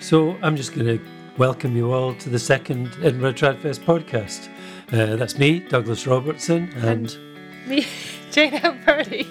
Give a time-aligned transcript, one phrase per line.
[0.00, 1.04] So I'm just going to
[1.36, 4.48] welcome you all to the second Edinburgh Tradfest podcast.
[4.90, 7.16] Uh, that's me, Douglas Robertson, and
[7.66, 7.86] me,
[8.30, 9.28] Jane Purdy.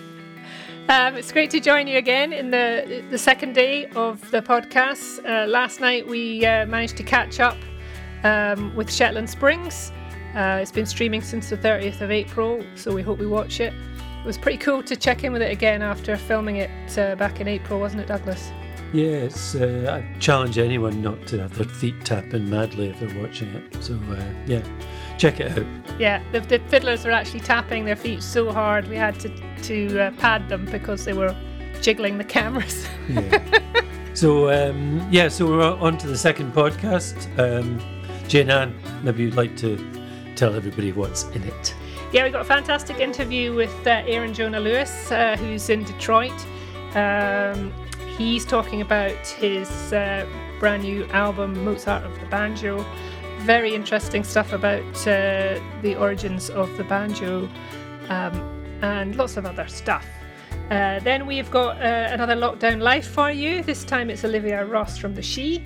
[0.87, 5.25] Um, it's great to join you again in the the second day of the podcast.
[5.27, 7.57] Uh, last night we uh, managed to catch up
[8.23, 9.91] um, with Shetland Springs.
[10.35, 13.73] Uh, it's been streaming since the 30th of April, so we hope we watch it.
[13.73, 17.41] It was pretty cool to check in with it again after filming it uh, back
[17.41, 18.51] in April, wasn't it, Douglas?
[18.91, 23.49] Yes, uh, I challenge anyone not to have their feet tapping madly if they're watching
[23.49, 23.83] it.
[23.83, 24.63] So, uh, yeah,
[25.17, 25.65] check it out.
[25.99, 29.29] Yeah, the, the, fiddlers were actually tapping their feet so hard we had to,
[29.63, 31.35] to uh, pad them because they were
[31.81, 32.87] jiggling the cameras.
[33.09, 33.59] yeah.
[34.15, 37.15] So, um, yeah, so we're on to the second podcast.
[37.39, 37.79] Um,
[38.27, 39.77] Jane Ann, maybe you'd like to
[40.35, 41.75] tell everybody what's in it.
[42.11, 46.33] Yeah, we got a fantastic interview with uh, Aaron Jonah Lewis, uh, who's in Detroit.
[46.95, 47.71] Um,
[48.19, 50.27] He's talking about his uh,
[50.59, 52.85] brand new album, Mozart of the Banjo.
[53.43, 57.47] Very interesting stuff about uh, the origins of the banjo
[58.09, 58.33] um,
[58.81, 60.05] and lots of other stuff.
[60.69, 63.63] Uh, then we've got uh, another lockdown life for you.
[63.63, 65.65] This time it's Olivia Ross from The Shee.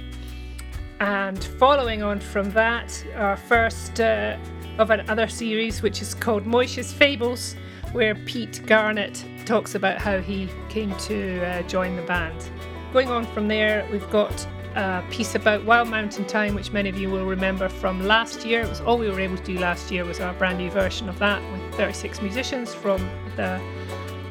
[0.99, 4.37] And following on from that, our first uh,
[4.77, 7.55] of another series, which is called Moishe's Fables,
[7.93, 12.49] where Pete Garnett talks about how he came to uh, join the band.
[12.91, 16.97] Going on from there, we've got a piece about Wild Mountain Thyme, which many of
[16.97, 18.61] you will remember from last year.
[18.61, 21.07] It was all we were able to do last year was our brand new version
[21.07, 22.99] of that with 36 musicians from
[23.35, 23.61] the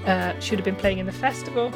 [0.07, 1.73] uh, should have been playing in the festival.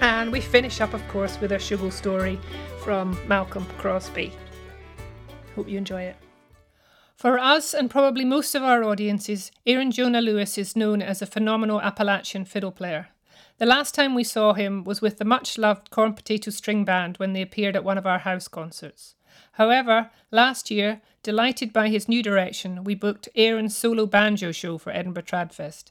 [0.00, 2.38] And we finish up, of course, with our Shoogle story
[2.82, 4.32] from Malcolm Crosbie.
[5.54, 6.16] Hope you enjoy it.
[7.16, 11.26] For us, and probably most of our audiences, Aaron Jonah Lewis is known as a
[11.26, 13.08] phenomenal Appalachian fiddle player.
[13.56, 17.16] The last time we saw him was with the much loved Corn Potato String Band
[17.16, 19.14] when they appeared at one of our house concerts.
[19.52, 24.90] However, last year, delighted by his new direction, we booked Aaron's solo banjo show for
[24.90, 25.84] Edinburgh Tradfest.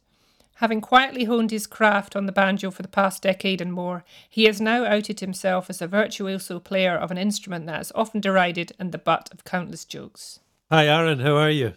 [0.58, 4.44] Having quietly honed his craft on the banjo for the past decade and more, he
[4.44, 8.74] has now outed himself as a virtuoso player of an instrument that is often derided
[8.78, 10.40] and the butt of countless jokes.
[10.72, 11.20] Hi, Aaron.
[11.20, 11.74] How are you?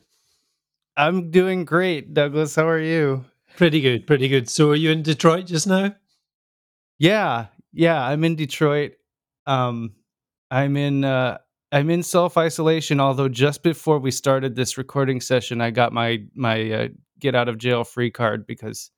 [0.97, 2.57] I'm doing great, Douglas.
[2.57, 3.27] How are you?
[3.55, 4.07] Pretty good.
[4.07, 4.49] Pretty good.
[4.49, 5.95] So, are you in Detroit just now?
[6.99, 8.03] Yeah, yeah.
[8.03, 8.93] I'm in Detroit.
[9.47, 9.93] Um,
[10.51, 11.05] I'm in.
[11.05, 11.37] Uh,
[11.71, 12.99] I'm in self isolation.
[12.99, 16.89] Although just before we started this recording session, I got my my uh,
[17.21, 18.91] get out of jail free card because,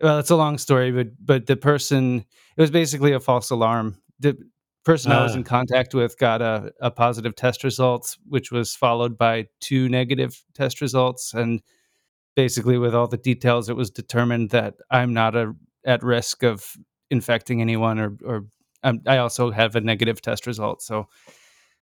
[0.00, 2.24] well, it's a long story, but but the person
[2.56, 4.00] it was basically a false alarm.
[4.20, 4.38] The
[4.84, 5.48] person I was in ah.
[5.48, 10.80] contact with got a, a positive test result, which was followed by two negative test
[10.80, 11.34] results.
[11.34, 11.62] And
[12.34, 15.52] basically, with all the details, it was determined that I'm not a,
[15.84, 16.76] at risk of
[17.10, 18.46] infecting anyone, or, or
[18.82, 20.82] um, I also have a negative test result.
[20.82, 21.08] So,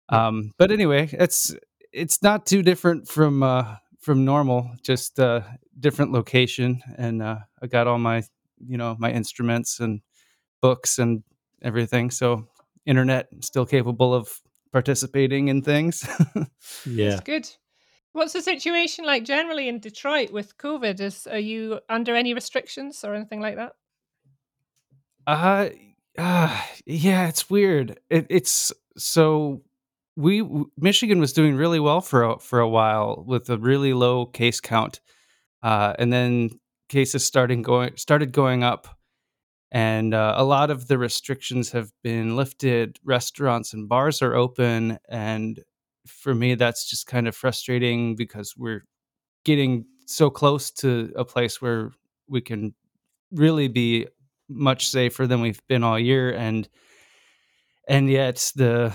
[0.10, 1.56] um, but anyway, it's
[1.92, 7.68] it's not too different from uh, from normal, just a different location, and uh, I
[7.68, 8.24] got all my
[8.66, 10.02] you know my instruments and
[10.62, 11.24] books and
[11.62, 12.10] everything.
[12.10, 12.48] So
[12.88, 14.30] internet still capable of
[14.72, 16.08] participating in things.
[16.86, 17.10] yeah.
[17.12, 17.50] That's good.
[18.14, 21.00] What's the situation like generally in Detroit with COVID?
[21.00, 23.74] Is are you under any restrictions or anything like that?
[25.28, 25.70] Uh,
[26.18, 28.00] uh yeah, it's weird.
[28.10, 29.62] It, it's so
[30.16, 30.42] we
[30.78, 34.60] Michigan was doing really well for a, for a while with a really low case
[34.60, 35.00] count,
[35.62, 36.50] uh, and then
[36.90, 38.97] cases starting going started going up
[39.72, 44.98] and uh, a lot of the restrictions have been lifted restaurants and bars are open
[45.10, 45.64] and
[46.06, 48.86] for me that's just kind of frustrating because we're
[49.44, 51.92] getting so close to a place where
[52.30, 52.74] we can
[53.32, 54.08] really be
[54.50, 56.70] much safer than we've been all year and
[57.88, 58.94] and yet the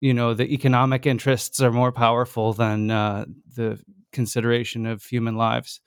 [0.00, 3.24] you know the economic interests are more powerful than uh,
[3.54, 3.78] the
[4.12, 5.80] consideration of human lives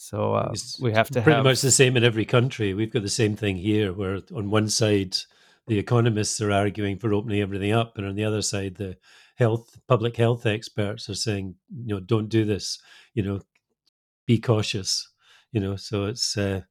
[0.00, 1.44] so uh, we have to pretty have...
[1.44, 2.72] much the same in every country.
[2.72, 5.18] We've got the same thing here, where on one side
[5.66, 8.96] the economists are arguing for opening everything up, and on the other side the
[9.36, 11.54] health public health experts are saying,
[11.84, 12.78] you know, don't do this.
[13.12, 13.40] You know,
[14.24, 15.06] be cautious.
[15.52, 16.62] You know, so it's uh,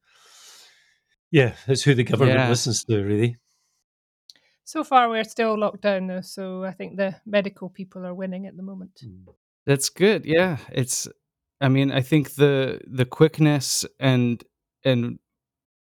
[1.30, 2.48] yeah, it's who the government yeah.
[2.48, 3.36] listens to, really.
[4.64, 6.20] So far, we're still locked down, though.
[6.20, 9.00] So I think the medical people are winning at the moment.
[9.00, 9.30] Hmm.
[9.66, 10.24] That's good.
[10.24, 11.06] Yeah, it's
[11.60, 14.42] I mean, I think the the quickness and
[14.84, 15.18] and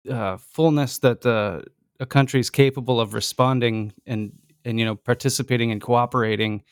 [0.10, 1.62] uh, fullness that uh,
[2.00, 4.34] a country is capable of responding and
[4.66, 6.64] and you know participating and cooperating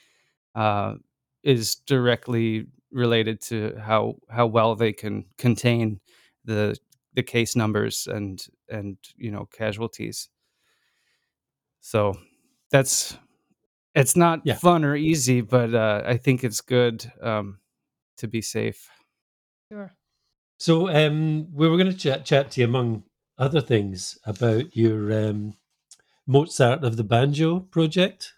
[0.56, 0.96] uh,
[1.44, 6.00] is directly related to how how well they can contain
[6.46, 6.78] the
[7.16, 10.30] the case numbers and and you know casualties.
[11.82, 12.18] So
[12.72, 13.18] that's
[13.96, 14.56] it's not Yeah.
[14.56, 17.60] fun or easy, but uh, I think it's good um,
[18.20, 18.90] to be safe.
[19.72, 19.94] Sure.
[20.60, 23.04] So um, we were going to chat chat to you among
[23.38, 25.56] other things about your um,
[26.28, 28.34] Mozart of the Banjo project.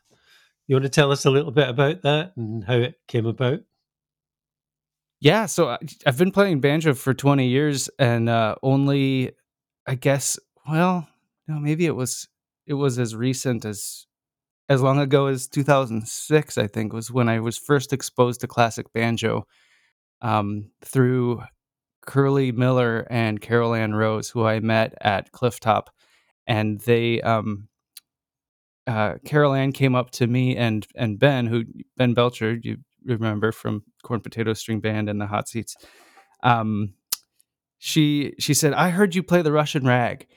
[0.68, 3.62] You want to tell us a little bit about that and how it came about?
[5.20, 9.34] Yeah, so I, I've been playing banjo for 20 years, and uh, only,
[9.86, 11.08] I guess, well,
[11.48, 12.28] no, maybe it was
[12.66, 14.08] it was as recent as
[14.70, 16.58] as long ago as 2006.
[16.58, 19.46] I think was when I was first exposed to classic banjo
[20.22, 21.44] um, through
[22.06, 25.88] Curly Miller and Carol Ann Rose, who I met at Clifftop,
[26.48, 27.68] and they um,
[28.88, 31.64] uh, Carol Ann came up to me and and Ben, who
[31.98, 35.76] Ben Belcher, you remember from Corn Potato String Band and the Hot Seats.
[36.44, 36.94] Um,
[37.78, 40.28] she she said, "I heard you play the Russian rag,"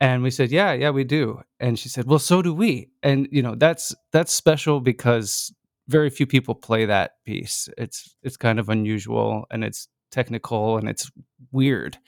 [0.00, 3.28] and we said, "Yeah, yeah, we do." And she said, "Well, so do we." And
[3.30, 5.52] you know, that's that's special because
[5.88, 7.68] very few people play that piece.
[7.76, 11.10] It's it's kind of unusual and it's technical and it's
[11.50, 11.98] weird.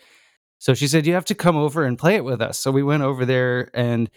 [0.58, 2.82] So she said, "You have to come over and play it with us." So we
[2.82, 4.08] went over there and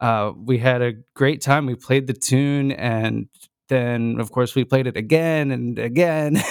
[0.00, 1.66] uh, we had a great time.
[1.66, 3.28] We played the tune, and
[3.68, 6.42] then of course we played it again and again.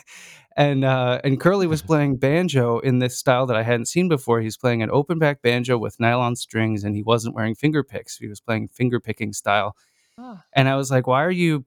[0.56, 4.40] and uh, and Curly was playing banjo in this style that I hadn't seen before.
[4.40, 8.18] He's playing an open back banjo with nylon strings, and he wasn't wearing finger picks.
[8.18, 9.76] He was playing finger picking style.
[10.18, 11.64] Ah, And I was like, "Why are you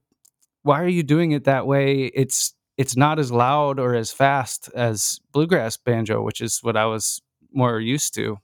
[0.66, 2.06] why are you doing it that way?
[2.14, 6.86] It's it's not as loud or as fast as bluegrass banjo, which is what I
[6.86, 7.22] was
[7.52, 8.38] more used to."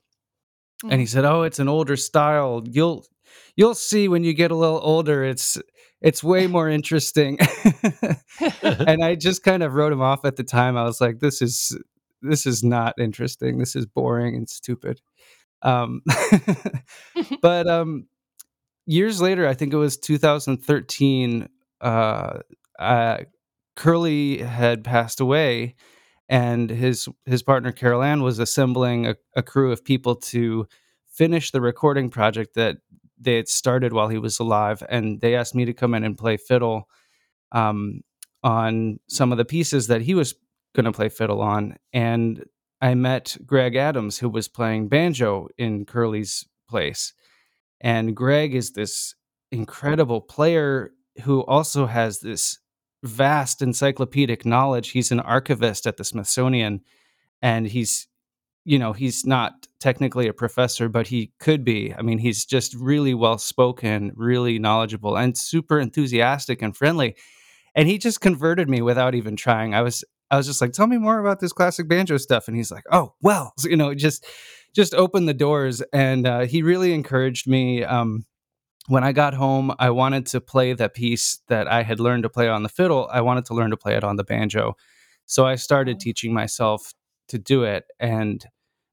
[0.89, 1.09] And he mm.
[1.09, 2.63] said, "Oh, it's an older style.
[2.65, 3.05] You'll
[3.55, 5.23] you'll see when you get a little older.
[5.23, 5.57] It's
[6.01, 7.37] it's way more interesting."
[8.61, 10.77] and I just kind of wrote him off at the time.
[10.77, 11.77] I was like, "This is
[12.21, 13.57] this is not interesting.
[13.57, 15.01] This is boring and stupid."
[15.61, 16.01] Um,
[17.41, 18.07] but um,
[18.85, 21.47] years later, I think it was 2013.
[21.83, 22.39] Uh,
[22.79, 23.17] uh,
[23.75, 25.75] Curly had passed away,
[26.29, 30.67] and his his partner Carol Ann was assembling a, a crew of people to
[31.05, 32.77] finish the recording project that
[33.19, 34.83] they had started while he was alive.
[34.89, 36.89] And they asked me to come in and play fiddle
[37.51, 38.01] um,
[38.43, 40.35] on some of the pieces that he was
[40.75, 41.75] going to play fiddle on.
[41.93, 42.45] And
[42.81, 47.13] I met Greg Adams, who was playing banjo in Curly's place.
[47.79, 49.15] And Greg is this
[49.51, 50.91] incredible player
[51.21, 52.59] who also has this
[53.03, 54.91] vast encyclopedic knowledge.
[54.91, 56.81] He's an archivist at the Smithsonian
[57.41, 58.07] and he's
[58.65, 61.93] you know, he's not technically a professor, but he could be.
[61.93, 67.15] I mean, he's just really well spoken, really knowledgeable, and super enthusiastic and friendly.
[67.75, 69.73] And he just converted me without even trying.
[69.73, 72.55] I was I was just like, "Tell me more about this classic banjo stuff." And
[72.55, 74.25] he's like, "Oh, well," so, you know, just
[74.73, 75.81] just opened the doors.
[75.91, 77.83] And uh, he really encouraged me.
[77.83, 78.25] Um,
[78.87, 82.29] when I got home, I wanted to play the piece that I had learned to
[82.29, 83.09] play on the fiddle.
[83.11, 84.75] I wanted to learn to play it on the banjo.
[85.25, 86.93] So I started Oh, teaching myself
[87.29, 87.85] to do it.
[87.99, 88.45] And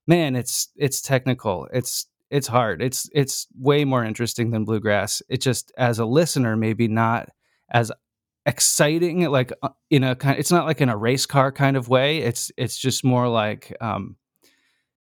[0.06, 1.69] man, it's it's technical.
[1.72, 2.82] It's it's hard.
[2.82, 5.22] It's it's way more interesting than bluegrass.
[5.28, 7.28] It just as a listener, maybe not
[7.70, 7.90] as
[8.46, 11.88] exciting like uh, in a kind it's not like in a race car kind of
[11.88, 14.16] way it's it's just more like um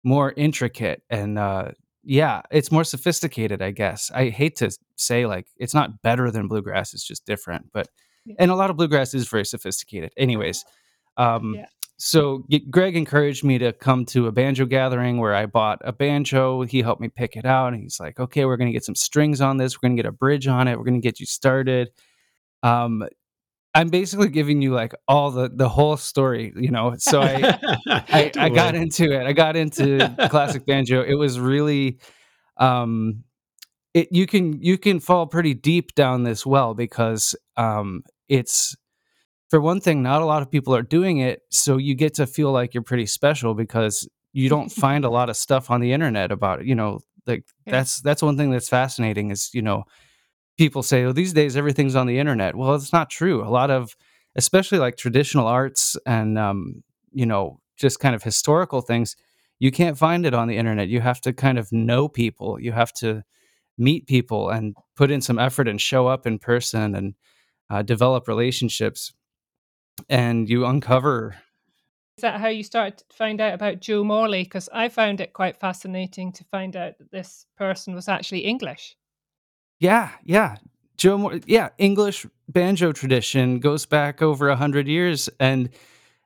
[0.04, 1.72] more intricate and uh
[2.04, 6.48] yeah it's more sophisticated i guess i hate to say like it's not better than
[6.48, 7.88] bluegrass it's just different but
[8.26, 8.36] yeah.
[8.40, 10.66] and a lot of bluegrass is very sophisticated anyways
[11.18, 11.66] um Yeah.
[11.98, 15.94] so G- greg encouraged me to come to a banjo gathering where i bought a
[15.94, 18.84] banjo he helped me pick it out and he's like okay we're going to get
[18.86, 21.08] some strings on this we're going to get a bridge on it we're going to
[21.08, 21.90] get you started
[22.64, 23.04] um
[23.76, 28.32] i'm basically giving you like all the the whole story you know so i I,
[28.38, 29.26] I got into it.
[29.26, 31.02] I got into classic banjo.
[31.04, 32.00] It was really
[32.58, 33.24] um
[33.94, 38.76] it you can you can fall pretty deep down this well because um it's
[39.50, 42.26] for one thing not a lot of people are doing it so you get to
[42.28, 45.92] feel like you're pretty special because you don't find a lot of stuff on the
[45.94, 47.74] internet about it you know like Yeah.
[47.74, 49.84] that's that's one thing that's fascinating is you know
[50.58, 52.56] people say, oh, these days everything's on the internet.
[52.56, 53.44] Well, it's not true.
[53.44, 53.96] A lot of,
[54.36, 59.16] especially like traditional arts and, um, you know, just kind of historical things,
[59.60, 60.90] you can't find it on the internet.
[60.90, 62.60] You have to kind of know people.
[62.60, 63.24] You have to
[63.78, 67.16] meet people and put in some effort and show up in person and
[67.70, 69.14] uh, develop relationships.
[70.10, 71.36] And you uncover.
[72.18, 74.44] Is that how you started to find out about Joe Morley?
[74.44, 78.96] Because I found it quite fascinating to find out that this person was actually English.
[79.84, 80.56] Yeah, yeah.
[80.96, 85.70] Joe, Moore, yeah, English banjo tradition goes back over a hundred years, and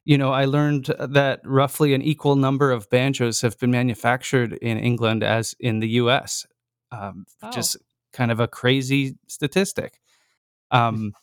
[0.06, 4.78] you know, I learned that roughly an equal number of banjos have been manufactured in
[4.78, 6.46] England as in the U.S.
[6.92, 7.78] Um, Oh, just
[8.14, 10.00] kind of a crazy statistic.
[10.70, 11.14] Um,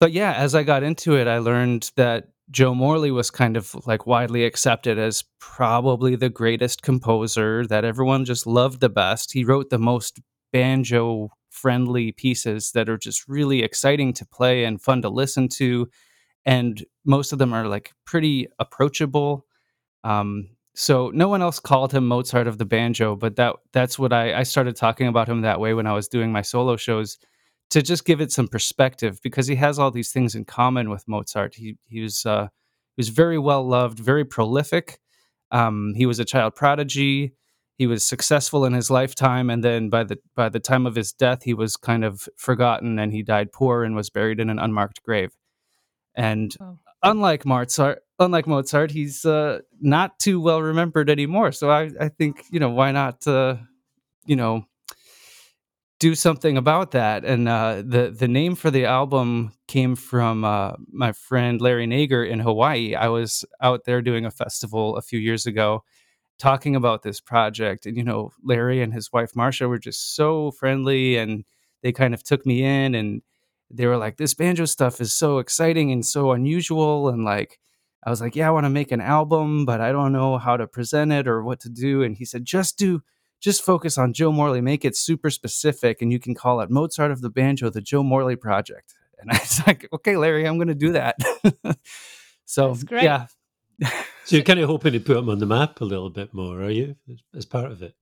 [0.00, 3.74] but yeah, as I got into it, I learned that Joe Morley was kind of
[3.86, 9.32] like widely accepted as probably the greatest composer that everyone just loved the best.
[9.32, 10.18] He wrote the most
[10.52, 15.88] banjo friendly pieces that are just really exciting to play and fun to listen to.
[16.46, 19.46] And most of them are like pretty approachable.
[20.04, 24.12] Um, so no one else called him Mozart of the banjo, but that that's what
[24.12, 27.18] I, I started talking about him that way when I was doing my solo shows
[27.70, 31.06] to just give it some perspective because he has all these things in common with
[31.08, 31.54] Mozart.
[31.56, 32.48] He he was uh,
[32.96, 35.00] he was very well loved, very prolific.
[35.50, 37.34] Um, he was a child prodigy.
[37.80, 41.14] He was successful in his lifetime, and then by the by the time of his
[41.14, 44.58] death, he was kind of forgotten, and he died poor and was buried in an
[44.58, 45.34] unmarked grave.
[46.14, 46.78] And oh.
[47.02, 51.52] unlike Mozart, unlike Mozart, he's uh, not too well remembered anymore.
[51.52, 53.56] So I, I think you know why not uh,
[54.26, 54.66] you know
[56.00, 57.24] do something about that.
[57.24, 62.22] And uh, the the name for the album came from uh, my friend Larry Nager
[62.22, 62.94] in Hawaii.
[62.94, 65.82] I was out there doing a festival a few years ago,
[66.40, 70.50] talking about this project, and you know, Larry and his wife Marsha were just so
[70.50, 71.44] friendly, and
[71.82, 73.22] they kind of took me in, and
[73.70, 77.58] they were like, "This banjo stuff is so exciting and so unusual," and like.
[78.02, 80.56] I was like, yeah, I want to make an album, but I don't know how
[80.56, 82.02] to present it or what to do.
[82.02, 83.02] And he said, just do
[83.40, 87.10] just focus on Joe Morley, make it super specific, and you can call it Mozart
[87.10, 88.94] of the Banjo, the Joe Morley Project.
[89.18, 91.16] And I was like, okay, Larry, I'm going to do that.
[92.44, 93.26] so, yeah.
[94.24, 96.62] So you're kind of hoping to put him on the map a little bit more,
[96.62, 96.96] are you,
[97.34, 97.94] as part of it?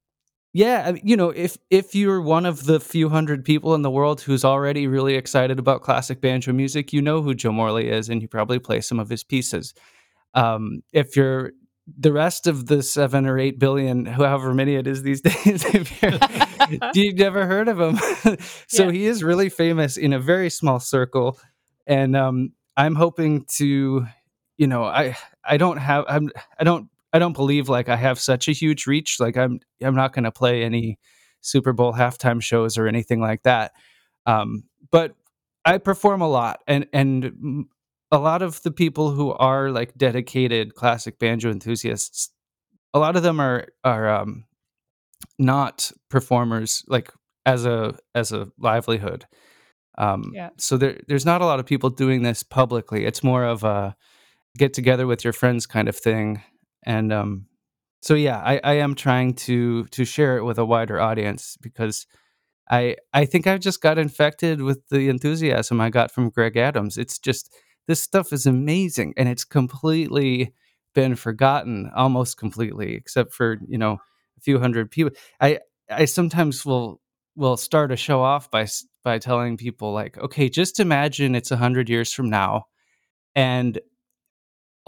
[0.55, 4.21] Yeah, you know, if if you're one of the few hundred people in the world
[4.23, 8.23] who's already really excited about classic banjo music, you know who Joe Morley is, and
[8.23, 9.75] you probably play some of his pieces.
[10.35, 11.53] Um, if you're
[11.99, 15.65] the rest of the seven or eight billion, however many it is these days,
[16.95, 17.99] you've never heard of him.
[18.67, 18.91] so yeah.
[18.91, 21.39] he is really famous in a very small circle,
[21.87, 24.07] and um, I'm hoping to,
[24.57, 25.15] you know, I
[25.49, 28.87] I don't have I'm I don't I don't believe like I have such a huge
[28.87, 29.19] reach.
[29.19, 30.99] Like I'm I'm not going to play any
[31.41, 33.73] Super Bowl halftime shows or anything like that.
[34.27, 35.15] Um, but
[35.65, 37.67] I perform a lot, and and
[38.11, 42.31] a lot of the people who are like dedicated classic banjo enthusiasts,
[42.95, 44.45] a lot of them are are um,
[45.39, 47.11] not performers like
[47.47, 49.27] as a as a livelihood.
[49.97, 50.51] Um, yeah.
[50.59, 53.05] So there there's not a lot of people doing this publicly.
[53.05, 53.97] It's more of a
[54.59, 56.43] get together with your friends kind of thing,
[56.85, 57.47] and um,
[58.03, 62.07] so yeah, I, I am trying to to share it with a wider audience because
[62.71, 66.99] I I think I just got infected with the enthusiasm I got from Greg Adams.
[66.99, 67.55] It's just
[67.89, 70.55] this stuff is amazing and it's completely
[70.95, 73.99] been forgotten almost completely except for you know
[74.37, 75.59] a few hundred people i
[75.91, 77.01] i sometimes will
[77.37, 78.67] will start a show off by
[79.03, 82.65] by telling people like okay just imagine it's a hundred years from now
[83.35, 83.81] and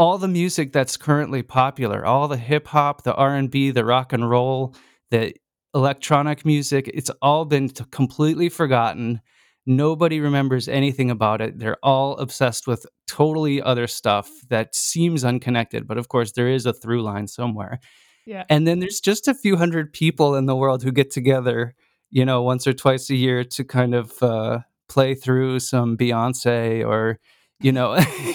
[0.01, 4.29] all the music that's currently popular all the hip hop the r&b the rock and
[4.29, 4.75] roll
[5.11, 5.33] the
[5.75, 9.21] electronic music it's all been completely forgotten
[9.67, 11.59] Nobody remembers anything about it.
[11.59, 15.87] They're all obsessed with totally other stuff that seems unconnected.
[15.87, 17.79] But of course, there is a through line somewhere.
[18.27, 18.45] Yeah.
[18.49, 21.75] And then there's just a few hundred people in the world who get together,
[22.11, 26.85] you know, once or twice a year to kind of uh, play through some Beyonce
[26.87, 27.19] or,
[27.61, 27.97] you know,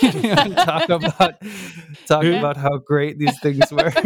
[0.65, 1.33] talk about
[2.05, 3.91] talk about how great these things were.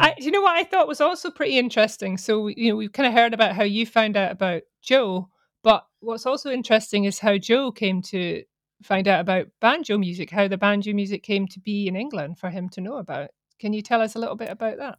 [0.00, 2.18] I, you know what I thought was also pretty interesting.
[2.18, 5.28] So you know we've kind of heard about how you found out about Joe,
[5.62, 8.42] but what's also interesting is how Joe came to
[8.82, 12.50] find out about banjo music, how the banjo music came to be in England for
[12.50, 13.30] him to know about.
[13.58, 14.98] Can you tell us a little bit about that?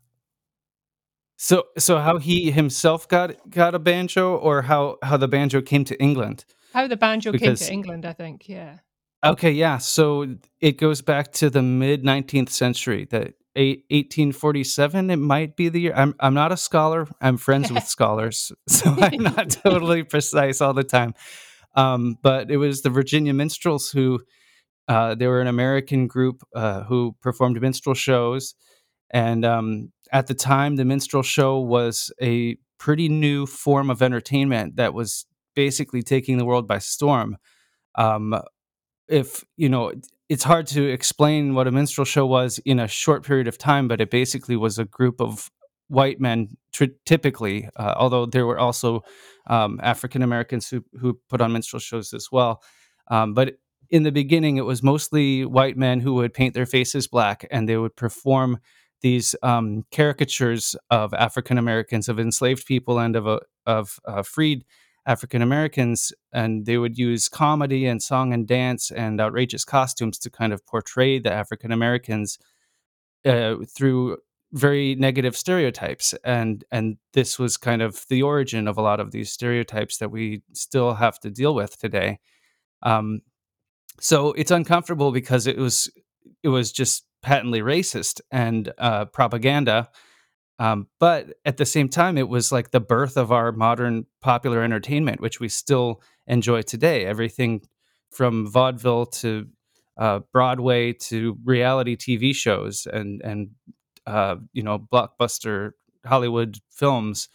[1.37, 5.83] So, so how he himself got got a banjo, or how how the banjo came
[5.85, 6.45] to England?
[6.75, 8.49] How the banjo because, came to England, I think.
[8.49, 8.79] Yeah.
[9.25, 9.77] Okay, yeah.
[9.77, 13.07] So it goes back to the mid 19th century.
[13.11, 17.87] That 1847 it might be the year i'm i'm not a scholar i'm friends with
[17.87, 21.13] scholars so i'm not totally precise all the time
[21.75, 24.19] um, but it was the virginia minstrels who
[24.89, 28.55] uh, they were an american group uh, who performed minstrel shows
[29.09, 34.75] and um, at the time the minstrel show was a pretty new form of entertainment
[34.75, 35.25] that was
[35.55, 37.37] basically taking the world by storm
[37.95, 38.39] um,
[39.07, 39.91] if you know
[40.29, 43.87] it's hard to explain what a minstrel show was in a short period of time,
[43.87, 45.51] but it basically was a group of
[45.87, 46.57] white men,
[47.05, 49.03] typically, uh, although there were also
[49.47, 52.63] um, African Americans who, who put on minstrel shows as well.
[53.09, 53.57] Um, but
[53.91, 57.69] in the beginning, it was mostly white men who would paint their faces black and
[57.69, 58.57] they would perform
[59.01, 64.65] these um, caricatures of African Americans, of enslaved people, and of uh, of uh, freed
[65.05, 70.29] African Americans, and they would use comedy and song and dance and outrageous costumes to
[70.29, 72.39] kind of portray the African Americans
[73.25, 74.17] uh, through
[74.51, 76.13] very negative stereotypes.
[76.23, 80.09] And and this was kind of the origin of a lot of these stereotypes that
[80.09, 82.19] we still have to deal with today.
[82.81, 83.21] Um,
[83.99, 85.91] so it's uncomfortable because it was
[86.43, 89.89] it was just patently racist and uh, propaganda
[90.59, 94.61] um, but at the same time it was like the birth of our modern popular
[94.63, 97.61] entertainment which we still enjoy today everything
[98.11, 99.47] from vaudeville to
[99.97, 103.51] uh, Broadway to reality TV shows and and
[104.05, 105.71] uh, you know blockbuster
[106.05, 107.29] Hollywood films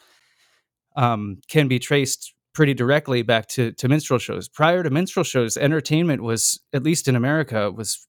[0.97, 4.49] um, can be traced pretty directly back to to minstrel shows.
[4.49, 8.07] Prior to minstrel shows, entertainment was at least in America was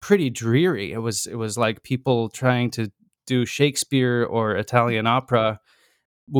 [0.00, 0.92] pretty dreary.
[0.92, 2.90] It was it was like people trying to
[3.30, 5.58] do Shakespeare or Italian opera
[6.28, 6.34] Mm.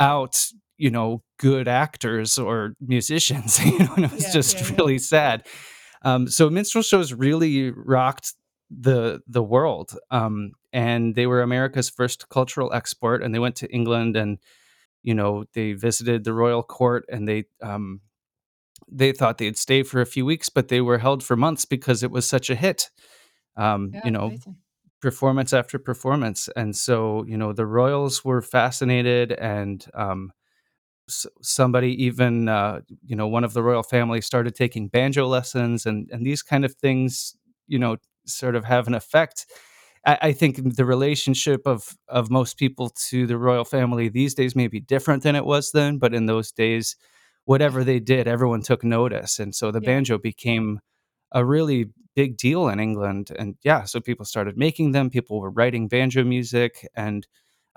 [0.00, 0.34] without
[0.78, 3.58] you know good actors or musicians.
[3.64, 4.76] you know, and it was Yeah, just yeah, yeah.
[4.78, 5.46] really sad.
[6.04, 8.34] Um, so minstrel shows really rocked
[8.70, 13.22] the the world, um, and they were America's first cultural export.
[13.22, 14.38] And they went to England, and
[15.02, 18.00] you know they visited the royal court, and they um,
[18.98, 22.02] they thought they'd stay for a few weeks, but they were held for months because
[22.04, 22.90] it was such a hit.
[23.56, 24.56] Um, Yeah, you know, amazing.
[25.02, 30.32] Performance after performance, and so you know the royals were fascinated, and um,
[31.08, 35.86] s- somebody even uh, you know one of the royal family started taking banjo lessons
[35.86, 37.36] and and these kind of things
[37.68, 39.46] you know sort of have an effect
[40.06, 44.56] I, I think the relationship of of most people to the royal family these days
[44.56, 46.96] may be different than it was then but in those days
[47.44, 49.86] whatever they did everyone took notice and so the Yeah.
[49.86, 50.80] banjo became
[51.32, 55.50] a really big deal in england and yeah so people started making them people were
[55.50, 57.26] writing banjo music and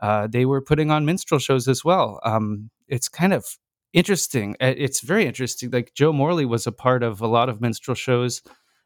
[0.02, 2.20] uh, they were putting on minstrel shows as well.
[2.24, 3.46] Um, it's kind of
[3.94, 4.56] interesting.
[4.62, 5.72] Uh, It's very interesting.
[5.72, 8.42] Like Joe Morley was a part of a lot of minstrel shows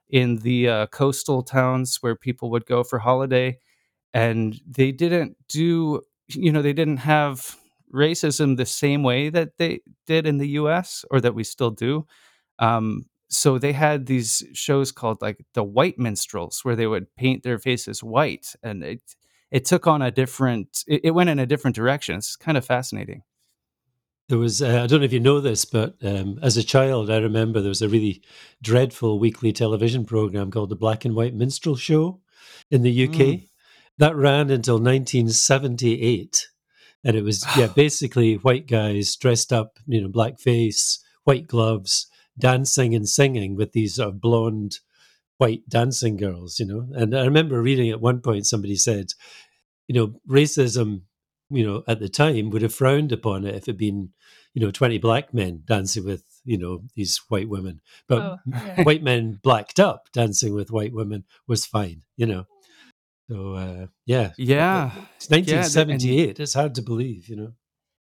[0.09, 3.57] in the uh, coastal towns where people would go for holiday,
[4.13, 7.55] and they didn't do, you know, they didn't have
[7.93, 11.05] racism the same way that they did in the U.S.
[11.11, 12.05] or that we still do.
[12.59, 17.43] Um, so they had these shows called like the white minstrels where they would paint
[17.43, 19.01] their faces white and it
[19.51, 22.65] it took on a different it, it went in a different direction it's kind of
[22.65, 23.23] fascinating
[24.29, 27.09] There was, uh, I don't know if you know this, but um, as a child,
[27.09, 28.21] I remember there was a really
[28.61, 32.21] dreadful weekly television program called the Black and White Minstrel Show
[32.71, 33.15] in the UK.
[33.15, 33.47] Mm.
[33.97, 36.47] That ran until 1978.
[37.03, 42.07] And it was, yeah, basically white guys dressed up, you know, black face, white gloves,
[42.39, 44.79] dancing and singing with these sort of blonde
[45.37, 46.87] white dancing girls, you know.
[46.93, 49.13] And I remember reading at one point somebody said,
[49.87, 51.01] you know, racism,
[51.49, 54.09] you know, at the time would have frowned upon it if it'd been,
[54.53, 57.81] you know, 20 black men dancing with, you know, these white women.
[58.07, 58.83] But Oh, yeah.
[58.83, 62.45] white men blacked up dancing with white women was fine, you know.
[63.29, 64.31] So, uh, yeah.
[64.37, 66.39] yeah It's yeah and 1978.
[66.39, 67.53] It's hard to believe, you know.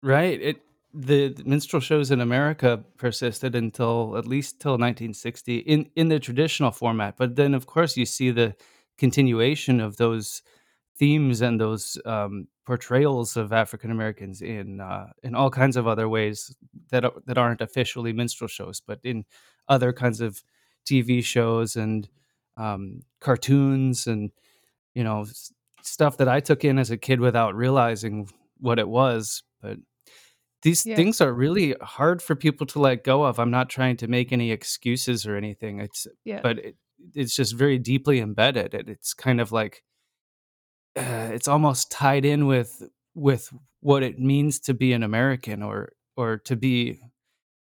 [0.02, 0.62] right it
[0.94, 6.72] the, minstrel shows in america persisted until at least till 1960 in in the traditional
[6.72, 8.56] format but then of course you see the
[8.98, 10.42] continuation of those
[10.96, 16.08] themes and those um, portrayals of African Americans in uh, in all kinds of other
[16.08, 16.56] ways
[16.90, 19.26] that are, that aren't officially minstrel shows, but in
[19.68, 20.44] other kinds of
[20.86, 22.10] TV shows and
[22.58, 24.32] um, cartoons and
[24.94, 25.26] you know
[25.82, 28.30] stuff that I took in as a kid without realizing
[28.60, 29.44] what it was.
[29.62, 29.80] But
[30.64, 30.96] these Yeah.
[30.96, 33.40] things are really hard for people to let go of.
[33.40, 35.80] I'm not trying to make any excuses or anything.
[35.80, 36.42] It's Yeah.
[36.42, 36.76] but it,
[37.14, 38.74] it's just very deeply embedded.
[38.74, 39.84] It, it's kind of like
[40.96, 42.82] uh, it's almost tied in with
[43.16, 47.00] with what it means to be an American or or to be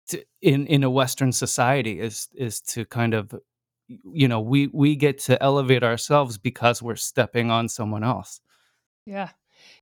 [0.08, 3.32] to, in in a Western society is is to kind of
[3.88, 8.40] you know we we get to elevate ourselves because we're stepping on someone else.
[9.06, 9.30] Yeah.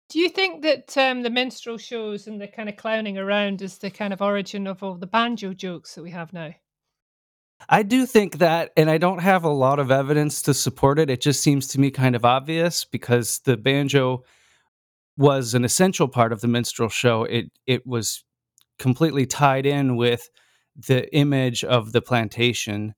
[0.08, 3.78] Do you think that um, the minstrel shows and the kind of clowning around is
[3.78, 6.54] the kind of origin of all the banjo jokes that we have now?
[7.68, 11.10] I do think that, and I don't have a lot of evidence to support it.
[11.10, 14.24] It just seems to me kind of obvious because the banjo
[15.16, 17.24] was an essential part of the minstrel show.
[17.24, 18.24] It it was
[18.78, 20.30] completely tied in with
[20.76, 22.94] the image of the plantation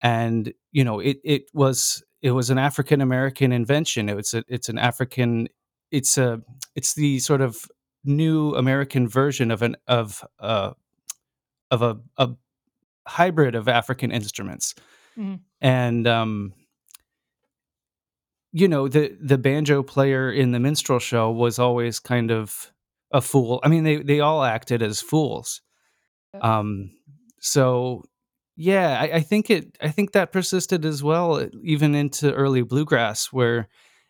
[0.00, 4.08] and you know it it was it was an African American invention.
[4.08, 5.48] It was a, it's an African
[5.90, 6.42] it's a
[6.74, 7.56] it's the sort of
[8.04, 10.72] new American version of an of uh
[11.70, 12.30] of a, a
[13.06, 14.74] hybrid of African instruments.
[15.16, 15.40] Mhm.
[15.60, 16.52] And um
[18.52, 22.72] you know the the banjo player in the minstrel show was always kind of
[23.12, 23.60] a fool.
[23.62, 25.60] I mean, they they all acted as fools.
[26.40, 26.90] Um,
[27.40, 28.04] so
[28.56, 29.76] yeah, I, I think it.
[29.80, 33.68] I think that persisted as well, even into early bluegrass, where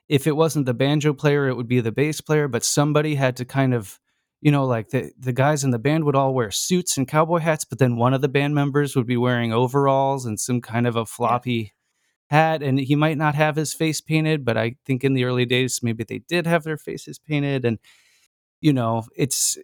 [0.08, 3.36] if it wasn't the banjo player, it would be the bass player, but somebody had
[3.36, 3.98] to kind of,
[4.40, 7.38] you know, like the the guys in the band would all wear suits and cowboy
[7.38, 10.86] hats, but then one of the band members would be wearing overalls and some kind
[10.86, 11.72] of a floppy
[12.30, 15.46] hat, and he might not have his face painted, but I think in the early
[15.46, 17.78] days maybe they did have their faces painted, and
[18.60, 19.58] you know, it's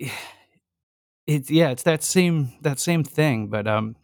[1.26, 3.96] it's yeah, it's that same that same thing, but um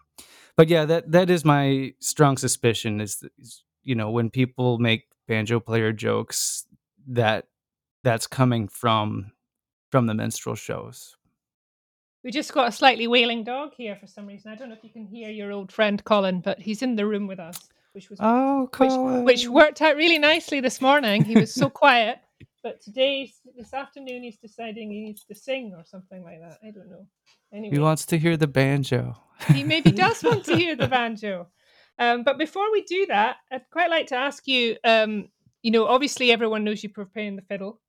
[0.57, 5.05] but yeah, that that is my strong suspicion is, is you know when people make
[5.27, 6.67] banjo player jokes
[7.09, 7.47] that
[8.05, 9.33] that's coming from
[9.91, 11.17] from the minstrel shows.
[12.25, 14.51] We just got a slightly wailing dog here for some reason.
[14.51, 17.07] I don't know if you can hear your old friend Colin, but he's in the
[17.07, 21.25] room with us, which was Oh, which which worked out really nicely this morning.
[21.25, 22.19] He was so quiet,
[22.65, 26.59] but today this afternoon he's deciding he needs to sing or something like that.
[26.67, 27.07] I don't know.
[27.53, 29.17] Anyway, He wants to hear the banjo.
[29.55, 31.47] he maybe does want to hear the banjo.
[31.99, 34.77] Um, but before we do that, I'd quite like to ask you.
[34.85, 35.29] Um,
[35.63, 37.81] you know, obviously everyone knows you for playing the fiddle,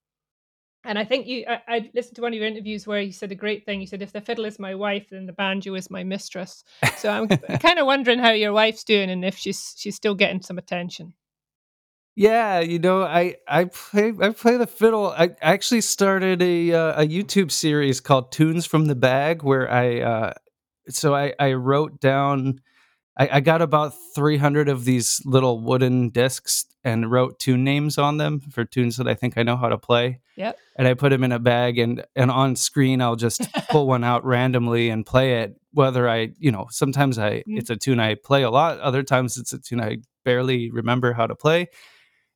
[0.84, 1.46] and I think you.
[1.48, 3.82] I, I listened to one of your interviews where you said a great thing.
[3.82, 6.64] You said, "If the fiddle is my wife, then the banjo is my mistress."
[6.98, 7.28] So I'm
[7.60, 11.14] kind of wondering how your wife's doing and if she's she's still getting some attention.
[12.16, 15.12] Yeah, you know, I I play I play the fiddle.
[15.12, 20.00] I actually started a uh, a YouTube series called Tunes from the Bag where I
[20.00, 20.34] uh
[20.90, 22.60] so I I wrote down
[23.20, 28.18] I, I got about 300 of these little wooden discs and wrote tune names on
[28.18, 30.20] them for tunes that I think I know how to play.
[30.36, 30.58] Yep.
[30.78, 34.04] And I put them in a bag and and on screen I'll just pull one
[34.04, 37.58] out randomly and play it whether I, you know, sometimes I Mm.
[37.60, 41.14] it's a tune I play a lot, other times it's a tune I barely remember
[41.14, 41.68] how to play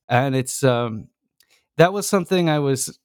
[0.08, 1.08] and it's um
[1.76, 2.98] that was something I was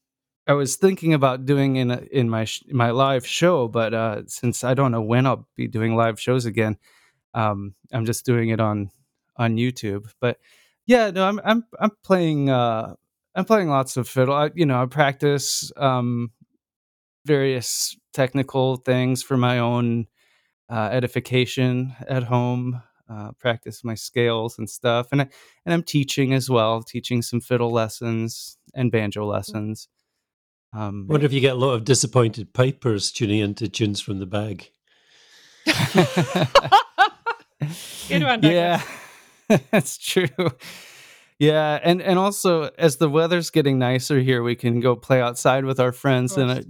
[0.47, 4.63] I was thinking about doing in in my sh- my live show, but uh, since
[4.63, 6.77] I don't know when I'll be doing live shows again,
[7.33, 8.91] um, I'm just doing it on
[9.37, 10.07] on YouTube.
[10.19, 10.39] But
[10.85, 12.95] yeah, no, I'm I'm I'm playing uh,
[13.35, 14.33] I'm playing lots of fiddle.
[14.33, 16.31] I, you know, I practice um,
[17.25, 20.07] various technical things for my own
[20.69, 22.81] uh, edification at home.
[23.09, 25.27] Uh, practice my scales and stuff, and I,
[25.65, 29.87] and I'm teaching as well, teaching some fiddle lessons and banjo lessons.
[30.73, 34.25] Um, Wonder if you get a lot of disappointed pipers tuning into tunes from the
[34.25, 34.71] bag.
[38.07, 38.81] Good one, yeah,
[39.71, 40.27] that's true.
[41.39, 45.65] Yeah, and and also as the weather's getting nicer here, we can go play outside
[45.65, 46.63] with our friends, and I.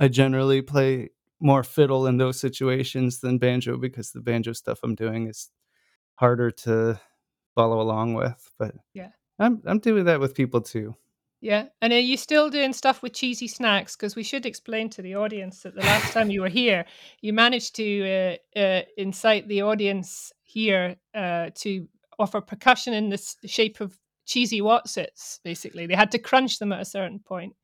[0.00, 4.94] I generally play more fiddle in those situations than banjo because the banjo stuff I'm
[4.94, 5.50] doing is
[6.14, 7.00] harder to
[7.54, 8.48] follow along with.
[8.58, 9.08] But Yeah.
[9.40, 10.94] I'm I'm doing that with people too.
[11.40, 13.94] Yeah, and are you still doing stuff with cheesy snacks?
[13.94, 16.84] Because we should explain to the audience that the last time you were here,
[17.20, 21.86] you managed to uh, uh, incite the audience here uh, to
[22.18, 23.96] offer percussion in the shape of
[24.26, 25.38] cheesy Wotsits.
[25.44, 27.54] Basically, they had to crunch them at a certain point.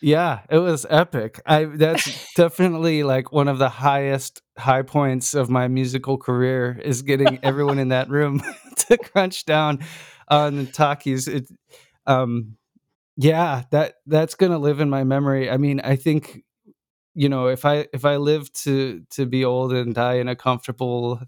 [0.00, 1.42] Yeah, it was epic.
[1.44, 7.02] I that's definitely like one of the highest high points of my musical career is
[7.02, 8.42] getting everyone in that room
[8.76, 9.80] to crunch down
[10.28, 11.28] on the talkies.
[11.28, 11.50] It
[12.06, 12.56] um
[13.22, 15.50] yeah, that that's going to live in my memory.
[15.50, 16.42] I mean, I think
[17.14, 20.36] you know, if I if I live to to be old and die in a
[20.36, 21.20] comfortable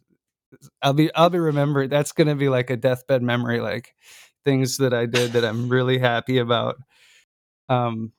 [0.80, 1.90] I'll be I'll be remembered.
[1.90, 3.94] That's going to be like a deathbed memory like
[4.44, 6.76] things that I did that I'm really happy about.
[7.68, 8.12] Um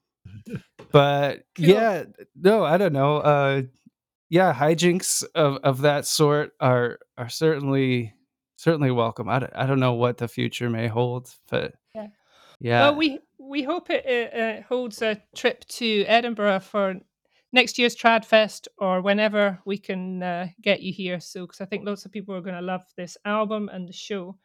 [0.92, 2.04] but yeah,
[2.36, 3.18] no, I don't know.
[3.18, 3.62] Uh,
[4.30, 8.14] yeah, hijinks of, of that sort are are certainly
[8.58, 9.30] certainly welcome.
[9.30, 12.08] I don't, I don't know what the future may hold, but Yeah.
[12.60, 16.96] yeah, Well, we we hope it uh, uh, holds a trip to Edinburgh for
[17.52, 21.20] next year's Tradfest or whenever we can uh, get you here.
[21.20, 23.94] So, because I think lots of people are going to love this album and the
[23.94, 24.38] show,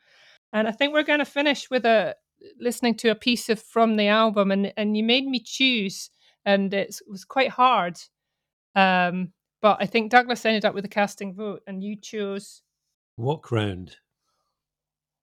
[0.52, 2.16] and I think we're going to finish with a
[2.60, 6.10] listening to a piece of from the album, and and you made me choose,
[6.44, 7.98] and it was quite hard.
[8.74, 12.62] Um, but I think Douglas ended up with a casting vote, and you chose
[13.16, 13.96] Walk round.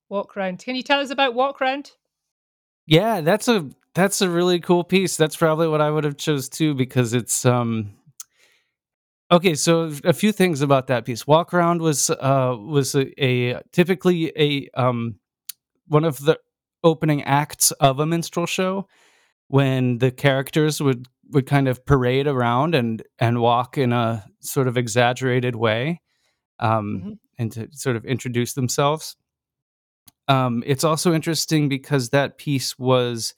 [0.10, 0.60] Walk Round.
[0.60, 1.92] Can you tell us about Walk Round?
[2.88, 5.18] Yeah, that's a that's a really cool piece.
[5.18, 7.94] That's probably what I would have chose too because it's um
[9.32, 9.56] okay.
[9.56, 11.26] So a few things about that piece.
[11.28, 15.20] Walk around was uh was a, a typically a um
[15.88, 16.40] one of the
[16.84, 18.88] opening acts of a minstrel show
[19.48, 24.68] when the characters would would kind of parade around and and walk in a sort
[24.68, 26.02] of exaggerated way
[26.60, 27.18] um Mhm.
[27.40, 29.16] and to sort of introduce themselves
[30.28, 33.34] um, it's also interesting because that piece was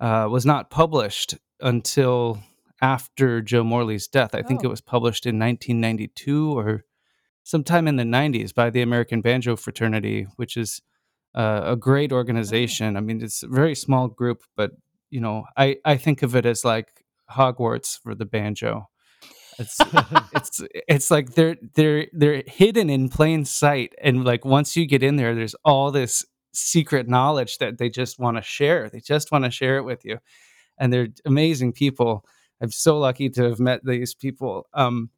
[0.00, 2.38] uh, was not published until
[2.80, 4.34] after Joe Morley's death.
[4.34, 4.70] I think it Oh.
[4.70, 6.84] was published in 1992 or
[7.42, 10.80] sometime in the 90s by the American Banjo Fraternity, which is
[11.34, 12.96] uh, a great organization.
[12.96, 14.72] I mean, it's a very small group, but
[15.10, 18.88] you know, I I think of it as like Hogwarts for the banjo.
[19.58, 19.78] It's
[20.34, 25.02] it's it's like they're they're they're hidden in plain sight, and like once you get
[25.02, 28.88] in there, there's all this secret knowledge that they just want to share.
[28.88, 30.18] They just want to share it with you,
[30.78, 32.24] and they're amazing people.
[32.60, 34.66] I'm so lucky to have met these people.
[34.74, 35.10] Um,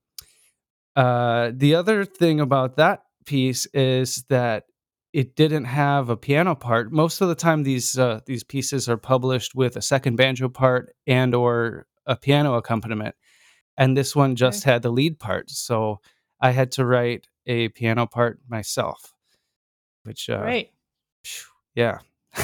[0.96, 4.64] uh, the other thing about that piece is that
[5.12, 6.92] it didn't have a piano part.
[6.92, 10.94] Most of the time, these uh, these pieces are published with a second banjo part
[11.06, 13.14] and or a piano accompaniment,
[13.80, 15.50] and this one just had the lead part.
[15.50, 15.98] So
[16.40, 19.12] I had to write a piano part myself,
[20.04, 20.70] which uh, Great.
[21.24, 21.98] phew, yeah.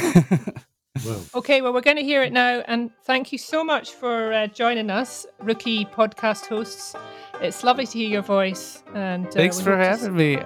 [1.05, 2.61] Well, Okay, well, we're going to hear it now.
[2.67, 6.95] And thank you so much for uh, joining us, rookie podcast hosts.
[7.43, 8.83] It's lovely to hear your voice.
[8.95, 10.39] And uh, Thanks for hope to s- having me.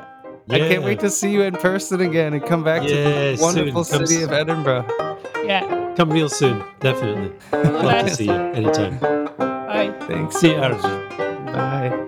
[0.50, 3.85] I can't wait to see you in person again and come back to the wonderful
[3.85, 4.88] Come city s- of Edinburgh.
[5.46, 5.94] Yeah.
[5.96, 7.31] Come real soon, definitely.
[7.53, 9.19] Love to see you anytime.
[9.88, 10.06] Bye.
[10.06, 10.36] Thanks.
[10.36, 10.84] See you, so much.
[10.84, 11.46] Aaron.
[11.46, 12.06] Bye.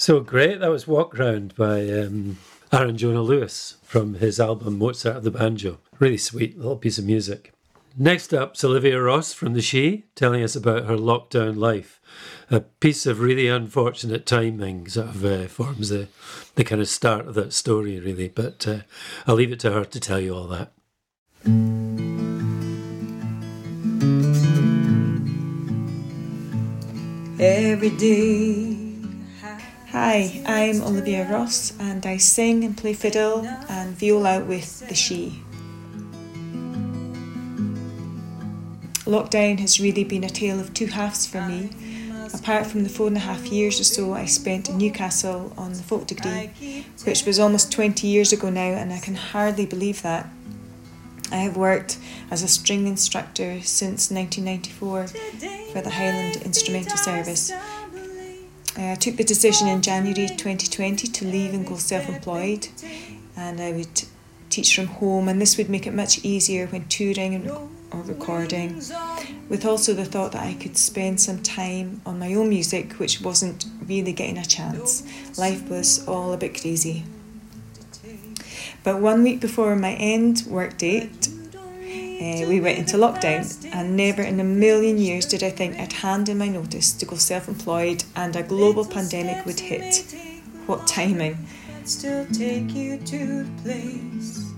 [0.00, 0.60] So great.
[0.60, 2.38] That was Walk Round by um,
[2.72, 5.76] Aaron Jonah Lewis from his album Mozart of the Banjo.
[5.98, 7.52] Really sweet little piece of music.
[7.98, 12.00] Next up, Olivia Ross from The Shee, telling us about her lockdown life.
[12.50, 16.08] A piece of really unfortunate timing sort of uh, forms the,
[16.54, 18.28] the kind of start of that story, really.
[18.28, 18.78] But uh,
[19.26, 20.72] I'll leave it to her to tell you all that.
[27.38, 28.89] every day.
[29.92, 35.42] Hi, I'm Olivia Ross and I sing and play fiddle and viola with the Shee.
[39.04, 41.70] Lockdown has really been a tale of two halves for me.
[42.32, 45.72] Apart from the four and a half years or so I spent in Newcastle on
[45.72, 50.02] the folk degree, which was almost 20 years ago now, and I can hardly believe
[50.02, 50.28] that.
[51.32, 51.98] I have worked
[52.30, 55.06] as a string instructor since 1994
[55.72, 57.52] for the Highland Instrumental Service.
[58.80, 62.68] Uh, I took the decision in January 2020 to leave and go self employed,
[63.36, 64.04] and I would
[64.48, 68.76] teach from home, and this would make it much easier when touring or recording.
[69.50, 73.20] With also the thought that I could spend some time on my own music, which
[73.20, 75.02] wasn't really getting a chance.
[75.36, 77.04] Life was all a bit crazy.
[78.82, 81.28] But one week before my end work date,
[82.20, 85.92] uh, we went into lockdown, and never in a million years did I think I'd
[85.92, 90.14] hand in my notice to go self employed and a global pandemic would hit.
[90.66, 91.38] What timing!
[91.84, 94.50] Still take you to the place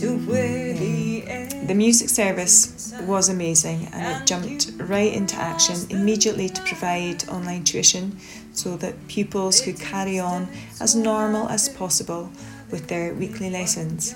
[0.00, 1.20] to where the
[1.66, 7.62] the music service was amazing and it jumped right into action immediately to provide online
[7.62, 8.16] tuition
[8.52, 10.48] so that pupils could carry on
[10.80, 12.30] as normal as possible
[12.70, 14.14] with their weekly lessons.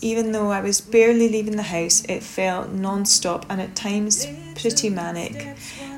[0.00, 4.28] Even though I was barely leaving the house, it felt non stop and at times
[4.54, 5.56] pretty manic,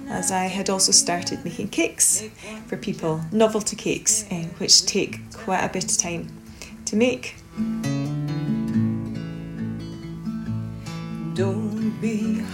[0.09, 2.25] as I had also started making cakes
[2.67, 6.29] for people, novelty cakes, eh, which take quite a bit of time
[6.87, 7.37] to make.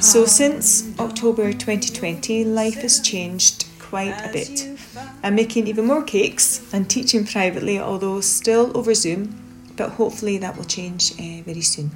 [0.00, 4.68] So, since October 2020, life has changed quite a bit.
[5.22, 9.45] I'm making even more cakes and teaching privately, although still over Zoom
[9.76, 11.90] but hopefully that will change uh, very soon.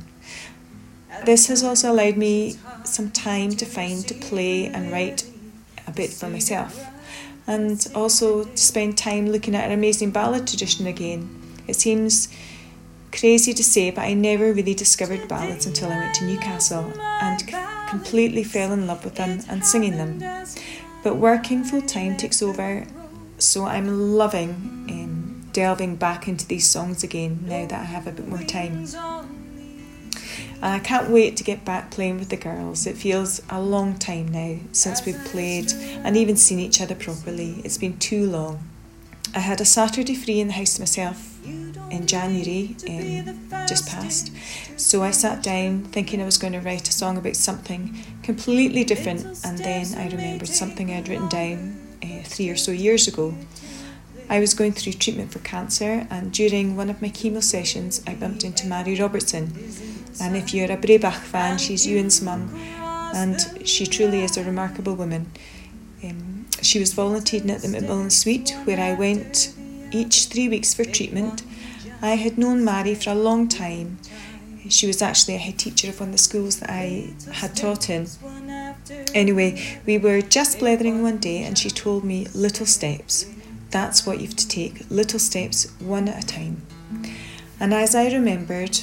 [1.25, 5.25] This has also allowed me some time to find to play and write
[5.87, 6.87] a bit for myself,
[7.47, 11.29] and also to spend time looking at an amazing ballad tradition again.
[11.67, 12.29] It seems
[13.13, 17.41] crazy to say, but I never really discovered ballads until I went to Newcastle and
[17.41, 17.57] c-
[17.89, 20.23] completely fell in love with them and singing them.
[21.03, 22.87] But working full time takes over,
[23.39, 24.51] so I'm loving.
[24.91, 25.00] Um,
[25.53, 28.87] delving back into these songs again now that I have a bit more time.
[30.63, 32.87] I can't wait to get back playing with the girls.
[32.87, 37.63] It feels a long time now since we've played and even seen each other properly.
[37.65, 38.63] It's been too long.
[39.35, 44.33] I had a Saturday free in the house myself in January, um, just past.
[44.77, 48.85] So I sat down thinking I was going to write a song about something completely
[48.85, 53.35] different, and then I remembered something I'd written down uh, three or so years ago.
[54.31, 58.15] I was going through treatment for cancer, and during one of my chemo sessions, I
[58.15, 59.53] bumped into Mary Robertson.
[60.21, 62.55] And if you're a Breabach fan, she's Ewan's mum,
[63.13, 65.33] and she truly is a remarkable woman.
[66.05, 69.53] Um, she was volunteering at the Macmillan Suite, where I went
[69.91, 71.43] each three weeks for treatment.
[72.01, 73.99] I had known Mary for a long time.
[74.69, 77.91] She was actually a head teacher of one of the schools that I had taught
[77.91, 78.07] in.
[79.13, 83.27] Anyway, we were just blethering one day, and she told me little steps.
[83.71, 86.63] That's what you have to take, little steps, one at a time.
[87.61, 88.79] And as I remembered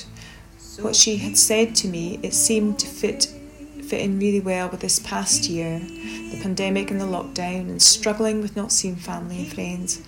[0.79, 3.33] what she had said to me, it seemed to fit
[3.87, 8.41] fit in really well with this past year, the pandemic and the lockdown, and struggling
[8.41, 10.01] with not seeing family and friends,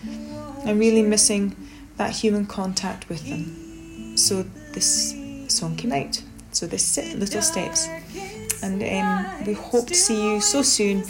[0.66, 1.56] and really missing
[1.96, 4.18] that human contact with them.
[4.18, 5.16] So this
[5.48, 6.22] song came out.
[6.52, 7.88] So this little steps,
[8.62, 11.06] and um, we hope to see you so soon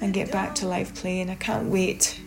[0.00, 1.28] and get back to live playing.
[1.30, 2.20] I can't wait.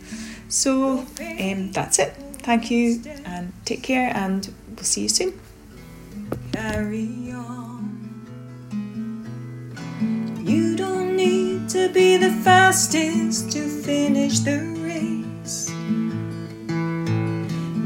[0.50, 2.16] So um, that's it.
[2.42, 5.40] Thank you and take care, and we'll see you soon.
[6.52, 7.70] Carry on.
[10.44, 15.70] You don't need to be the fastest to finish the race.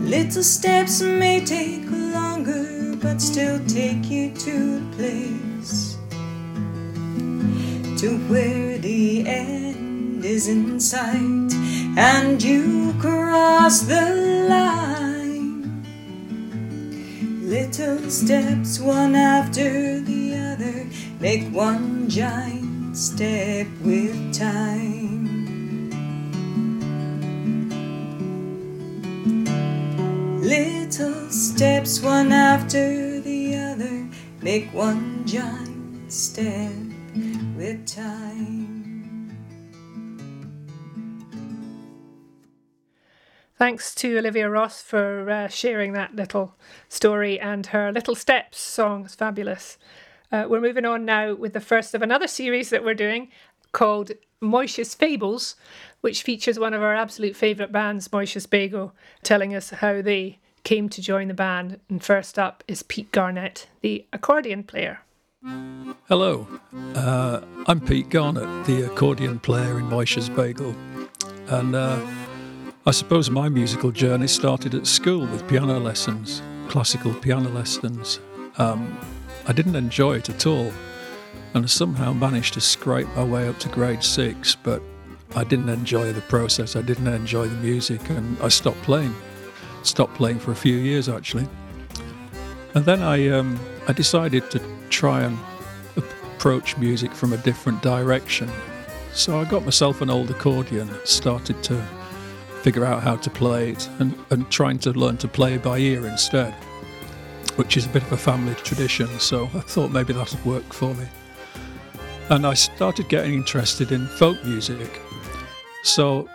[0.07, 5.97] Little steps may take longer, but still take you to a place
[7.99, 9.92] to where the end
[10.23, 11.53] is in sight
[11.97, 15.83] and you cross the line.
[17.41, 20.87] Little steps, one after the other,
[21.19, 25.23] make one giant step with time.
[30.41, 34.07] Little steps, one after the other,
[34.41, 36.71] make one giant step
[37.57, 38.72] with time.
[43.63, 46.53] Thanks to Olivia Ross for uh, sharing that little
[46.89, 49.05] story and her Little Steps song.
[49.05, 49.77] It's fabulous.
[50.33, 53.29] Uh, we're moving on now with the first of another series that we're doing
[53.71, 55.55] called Moishe's Fables,
[56.01, 60.89] which features one of our absolute favourite bands, Moishe's Bagel, telling us how they came
[60.89, 61.79] to join the band.
[61.89, 64.99] And first up is Pete Garnett, the accordion player.
[66.09, 66.45] Hello,
[66.95, 70.75] uh, I'm Pete Garnett, the accordion player in Moishe's Bagel.
[71.47, 72.05] And uh,
[72.85, 78.19] I suppose my musical journey started at school with piano lessons, classical piano lessons.
[78.57, 78.99] Um,
[79.47, 80.69] I didn't enjoy it at all,
[81.53, 84.81] and I somehow managed to scrape my way up to grade six, but
[85.33, 89.15] I didn't enjoy the process, I didn't enjoy the music, and I stopped playing.
[89.83, 91.47] Stopped playing for a few years actually.
[92.75, 93.57] And then I, um,
[93.87, 95.37] I decided to try and
[95.95, 98.51] approach music from a different direction.
[99.13, 101.81] So I got myself an old accordion, and started to
[102.63, 106.07] figure out how to play it, and, and trying to learn to play by ear
[106.07, 106.53] instead,
[107.57, 109.07] which is a bit of a family tradition.
[109.19, 111.05] So I thought maybe that would work for me.
[112.29, 115.01] And I started getting interested in folk music.
[115.83, 116.29] So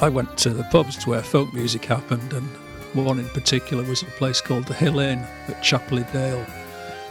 [0.00, 2.46] I went to the pubs where folk music happened, and
[2.92, 6.44] one in particular was a place called the Hill Inn at Chapel-le-Dale.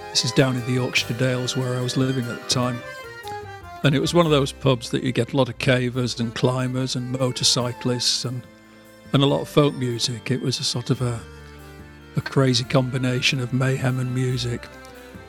[0.09, 2.79] This is down in the Yorkshire Dales where I was living at the time.
[3.83, 6.35] And it was one of those pubs that you get a lot of cavers and
[6.35, 8.41] climbers and motorcyclists and
[9.13, 10.31] and a lot of folk music.
[10.31, 11.19] It was a sort of a
[12.17, 14.67] a crazy combination of mayhem and music.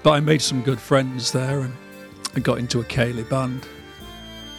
[0.02, 1.74] But I made some good friends there and
[2.34, 3.68] I got into a ceilidh band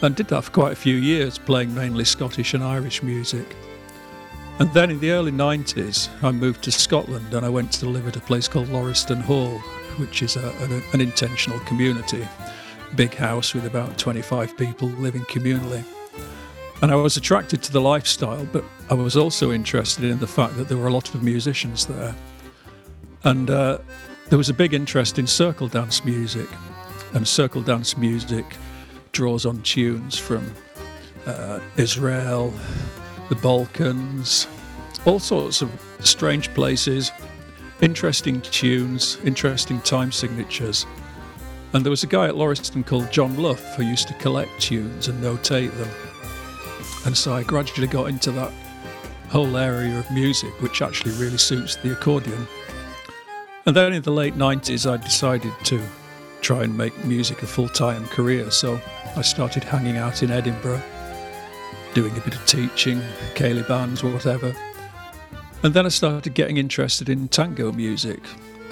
[0.00, 3.56] and did that for quite a few years, playing mainly Scottish and Irish music.
[4.60, 8.06] And then in the early 90s, I moved to Scotland and I went to live
[8.06, 9.58] at a place called Lauriston Hall,
[9.96, 12.26] which is a, an, an intentional community.
[12.94, 15.84] Big house with about 25 people living communally.
[16.82, 20.56] And I was attracted to the lifestyle, but I was also interested in the fact
[20.56, 22.14] that there were a lot of musicians there.
[23.24, 23.78] And uh,
[24.30, 26.48] there was a big interest in circle dance music.
[27.12, 28.46] And circle dance music
[29.12, 30.54] draws on tunes from
[31.26, 32.54] uh, Israel,
[33.28, 34.46] the Balkans,
[35.04, 35.70] all sorts of
[36.00, 37.12] strange places,
[37.82, 40.86] interesting tunes, interesting time signatures.
[41.72, 45.08] And there was a guy at Lauriston called John Luff who used to collect tunes
[45.08, 46.09] and notate them.
[47.06, 48.52] And so I gradually got into that
[49.28, 52.46] whole area of music, which actually really suits the accordion.
[53.66, 55.80] And then in the late 90s, I decided to
[56.40, 58.50] try and make music a full time career.
[58.50, 58.80] So
[59.16, 60.82] I started hanging out in Edinburgh,
[61.94, 63.00] doing a bit of teaching,
[63.34, 64.54] ceilidh bands, or whatever.
[65.62, 68.20] And then I started getting interested in tango music.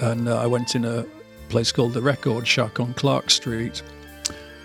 [0.01, 1.05] And uh, I went in a
[1.49, 3.81] place called the Record Shack on Clerk Street.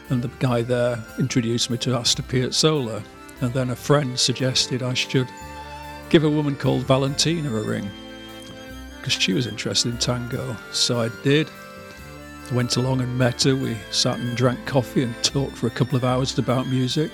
[0.08, 3.02] And the guy there introduced me to Astor Piazzolla.
[3.44, 5.28] And then a friend suggested I should
[6.08, 7.90] give a woman called Valentina a ring
[8.96, 10.56] because she was interested in tango.
[10.72, 11.50] So I did.
[12.52, 13.54] Went along and met her.
[13.54, 17.10] We sat and drank coffee and talked for a couple of hours about music.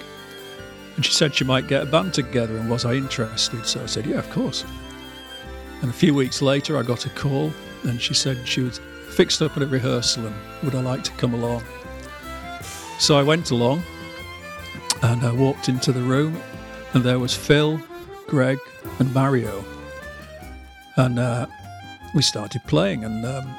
[0.94, 3.66] And she said she might get a band together and was I interested?
[3.66, 4.64] So I said, yeah, of course.
[5.82, 7.52] And a few weeks later, I got a call
[7.82, 8.78] and she said she was
[9.10, 11.64] fixed up at a rehearsal and would I like to come along?
[13.00, 13.82] So I went along
[15.02, 16.40] and I walked into the room
[16.94, 17.80] and there was Phil,
[18.26, 18.58] Greg,
[18.98, 19.64] and Mario.
[20.96, 21.46] And uh,
[22.14, 23.54] we started playing and um,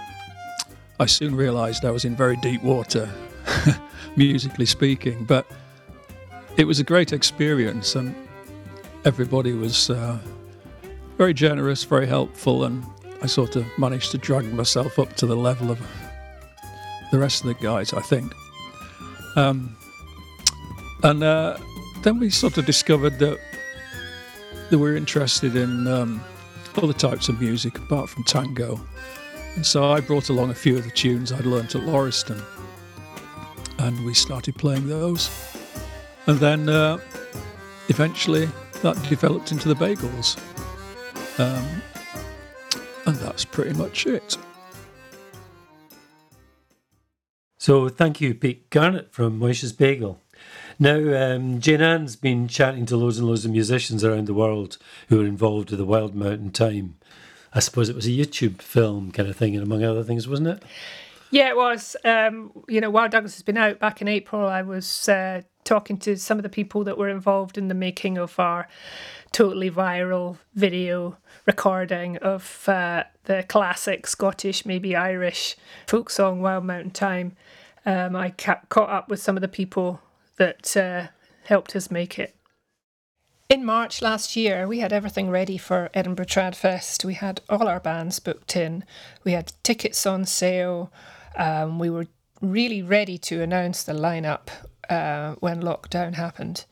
[1.01, 3.09] I soon realised I was in very deep water,
[4.15, 5.25] musically speaking.
[5.25, 5.47] But
[6.57, 8.13] it was a great experience, and
[9.03, 10.19] everybody was uh,
[11.17, 12.85] very generous, very helpful, and
[13.23, 15.81] I sort of managed to drag myself up to the level of
[17.11, 18.31] the rest of the guys, I think.
[19.35, 19.75] Um,
[21.03, 21.57] and uh,
[22.03, 23.39] then we sort of discovered that
[24.69, 26.23] that we were interested in um,
[26.77, 28.79] other types of music apart from tango.
[29.55, 32.41] And so I brought along a few of the tunes I'd learnt at Lauriston,
[33.79, 35.29] and we started playing those.
[36.27, 36.99] And then uh,
[37.89, 38.47] eventually
[38.81, 40.39] that developed into the bagels.
[41.37, 41.81] Um,
[43.05, 44.37] and that's pretty much it.
[47.57, 50.19] So thank you, Pete Garnett from Moishe's Bagel.
[50.79, 54.77] Now, um, Jane Ann's been chatting to loads and loads of musicians around the world
[55.09, 56.95] who are involved with the Wild Mountain Thyme.
[57.53, 60.47] I suppose it was a YouTube film kind of thing, and among other things, wasn't
[60.49, 60.63] it?
[61.31, 61.95] Yeah, it was.
[62.03, 64.47] Um, you know, Wild Douglas has been out back in April.
[64.47, 68.17] I was uh, talking to some of the people that were involved in the making
[68.17, 68.67] of our
[69.31, 75.55] totally viral video recording of uh, the classic Scottish, maybe Irish
[75.87, 77.33] folk song Wild Mountain Thyme.
[77.85, 80.01] Um, I ca- caught up with some of the people
[80.37, 81.07] that uh,
[81.43, 82.35] helped us make it.
[83.49, 87.03] In March last year, we had everything ready for Edinburgh Trad Fest.
[87.03, 88.85] We had all our bands booked in,
[89.23, 90.91] we had tickets on sale.
[91.35, 92.07] Um, we were
[92.41, 94.49] really ready to announce the lineup
[94.89, 96.65] uh, when lockdown happened.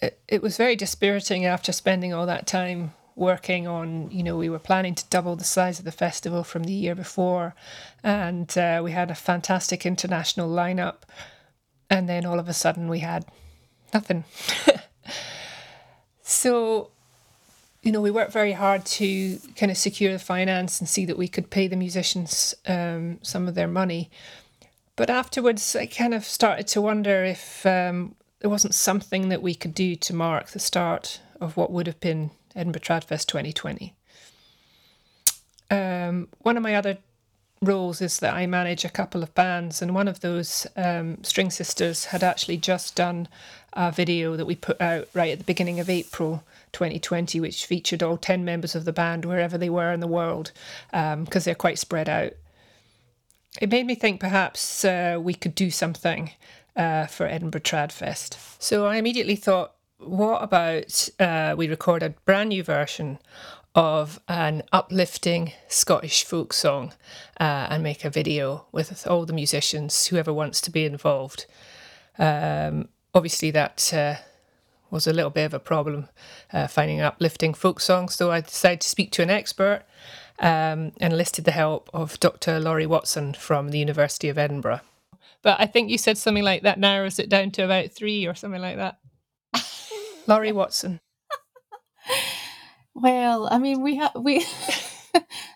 [0.00, 4.48] It, it was very dispiriting after spending all that time working on, you know, we
[4.48, 7.54] were planning to double the size of the festival from the year before,
[8.02, 11.02] and uh, we had a fantastic international lineup.
[11.90, 13.24] And then all of a sudden, we had
[13.94, 14.24] nothing.
[16.22, 16.90] so,
[17.82, 21.16] you know, we worked very hard to kind of secure the finance and see that
[21.16, 24.10] we could pay the musicians um, some of their money.
[24.96, 29.54] But afterwards, I kind of started to wonder if um, there wasn't something that we
[29.54, 33.94] could do to mark the start of what would have been Edinburgh Tradfest 2020.
[35.70, 36.98] Um, one of my other
[37.60, 41.50] roles is that I manage a couple of bands, and one of those um, String
[41.50, 43.28] Sisters had actually just done
[43.72, 48.02] a video that we put out right at the beginning of April 2020, which featured
[48.02, 50.52] all 10 members of the band wherever they were in the world,
[50.90, 52.32] because um, they're quite spread out.
[53.60, 56.32] It made me think perhaps uh, we could do something
[56.76, 58.38] uh, for Edinburgh Trad Fest.
[58.62, 63.18] So I immediately thought, what about uh, we record a brand new version
[63.78, 66.92] of an uplifting Scottish folk song
[67.38, 71.46] uh, and make a video with all the musicians, whoever wants to be involved.
[72.18, 74.16] Um, obviously, that uh,
[74.90, 76.08] was a little bit of a problem
[76.52, 79.84] uh, finding uplifting folk songs, so I decided to speak to an expert
[80.40, 82.58] um, and enlisted the help of Dr.
[82.58, 84.80] Laurie Watson from the University of Edinburgh.
[85.40, 88.34] But I think you said something like that narrows it down to about three or
[88.34, 88.98] something like that.
[90.26, 90.98] Laurie Watson.
[93.00, 94.44] Well, I mean, we have we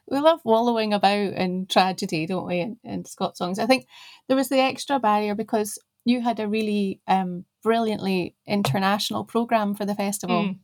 [0.08, 2.60] we love wallowing about in tragedy, don't we?
[2.60, 3.86] In, in Scott songs, I think
[4.28, 9.84] there was the extra barrier because you had a really um, brilliantly international program for
[9.84, 10.58] the festival, mm.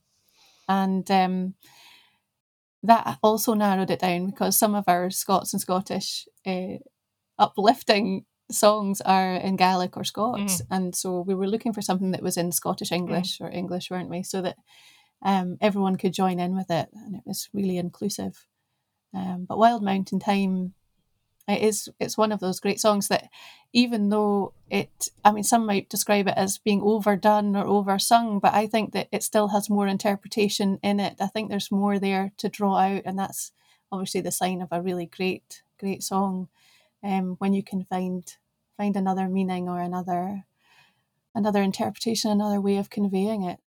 [0.68, 1.54] and um,
[2.84, 6.78] that also narrowed it down because some of our Scots and Scottish uh,
[7.38, 10.66] uplifting songs are in Gaelic or Scots, mm.
[10.70, 13.46] and so we were looking for something that was in Scottish English mm.
[13.46, 14.22] or English, weren't we?
[14.22, 14.56] So that
[15.22, 18.46] um, everyone could join in with it, and it was really inclusive.
[19.14, 20.74] Um, but Wild Mountain Thyme
[21.48, 23.30] it is it's one of those great songs that
[23.72, 28.52] even though it I mean some might describe it as being overdone or oversung, but
[28.52, 31.16] I think that it still has more interpretation in it.
[31.20, 33.52] I think there's more there to draw out, and that's
[33.90, 36.48] obviously the sign of a really great great song.
[37.02, 38.24] Um, when you can find
[38.76, 40.44] find another meaning or another
[41.34, 43.58] another interpretation, another way of conveying it.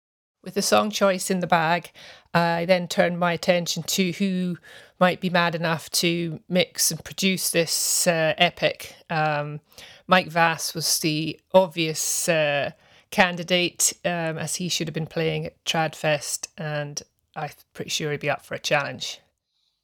[0.43, 1.91] With the song choice in the bag,
[2.33, 4.57] I then turned my attention to who
[4.99, 8.95] might be mad enough to mix and produce this uh, epic.
[9.09, 9.59] Um,
[10.07, 12.71] Mike Vass was the obvious uh,
[13.11, 17.01] candidate, um, as he should have been playing at Tradfest, and
[17.35, 19.19] I'm pretty sure he'd be up for a challenge.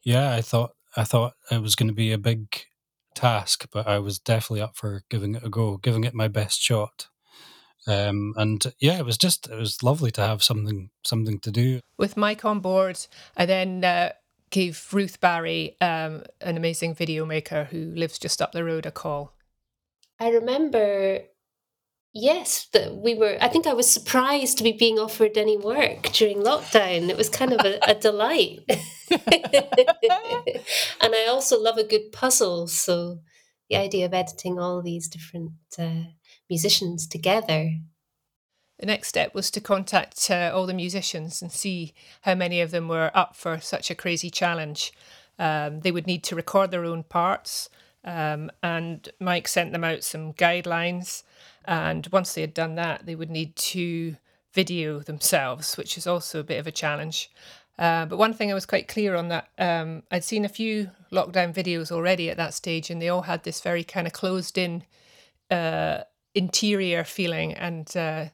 [0.03, 2.47] Yeah, I thought I thought it was going to be a big
[3.13, 6.61] task, but I was definitely up for giving it a go, giving it my best
[6.61, 7.09] shot.
[7.87, 11.79] Um, and yeah, it was just it was lovely to have something something to do.
[11.97, 12.99] With Mike on board,
[13.37, 14.11] I then uh,
[14.49, 18.91] gave Ruth Barry, um, an amazing video maker who lives just up the road, a
[18.91, 19.33] call.
[20.19, 21.19] I remember,
[22.13, 23.37] yes, that we were.
[23.39, 27.09] I think I was surprised to be being offered any work during lockdown.
[27.09, 29.21] It was kind of a, a delight, and
[31.15, 32.67] I also love a good puzzle.
[32.67, 33.19] So
[33.69, 35.51] the idea of editing all these different.
[35.77, 36.11] Uh,
[36.49, 37.71] musicians together.
[38.79, 42.71] The next step was to contact uh, all the musicians and see how many of
[42.71, 44.93] them were up for such a crazy challenge.
[45.39, 47.69] Um, they would need to record their own parts,
[48.03, 51.23] um, and Mike sent them out some guidelines.
[51.65, 54.15] And once they had done that, they would need to
[54.53, 57.31] video themselves, which is also a bit of a challenge.
[57.77, 60.89] Uh, but one thing I was quite clear on that um, I'd seen a few
[61.11, 64.57] lockdown videos already at that stage, and they all had this very kind of closed
[64.57, 64.83] in
[65.51, 65.99] uh,
[66.37, 67.53] interior feeling.
[67.53, 68.25] And uh,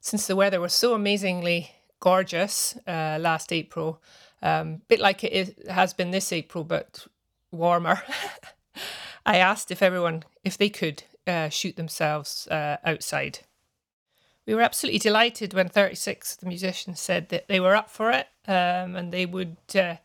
[0.00, 4.02] since the weather was so amazingly gorgeous uh, last April,
[4.42, 7.06] a um, bit like it is, has been this April, but
[7.50, 8.02] warmer,
[9.26, 13.40] I asked if everyone, if they could uh, shoot themselves uh, outside.
[14.46, 18.12] We were absolutely delighted when 36 of the musicians said that they were up for
[18.12, 19.96] it um, and they would uh,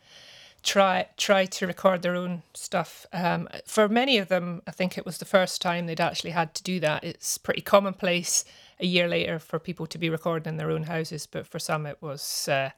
[0.64, 3.06] try try to record their own stuff.
[3.14, 6.54] Um, for many of them, I think it was the first time they'd actually had
[6.56, 7.04] to do that.
[7.04, 8.46] It's pretty commonplace
[8.80, 11.86] a year later for people to be recording in their own houses, but for some
[11.86, 12.72] it was uh,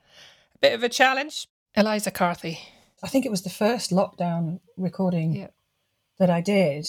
[0.56, 1.48] a bit of a challenge.
[1.76, 2.60] Eliza Carthy.
[3.02, 5.48] I think it was the first lockdown recording yeah.
[6.20, 6.88] that I did.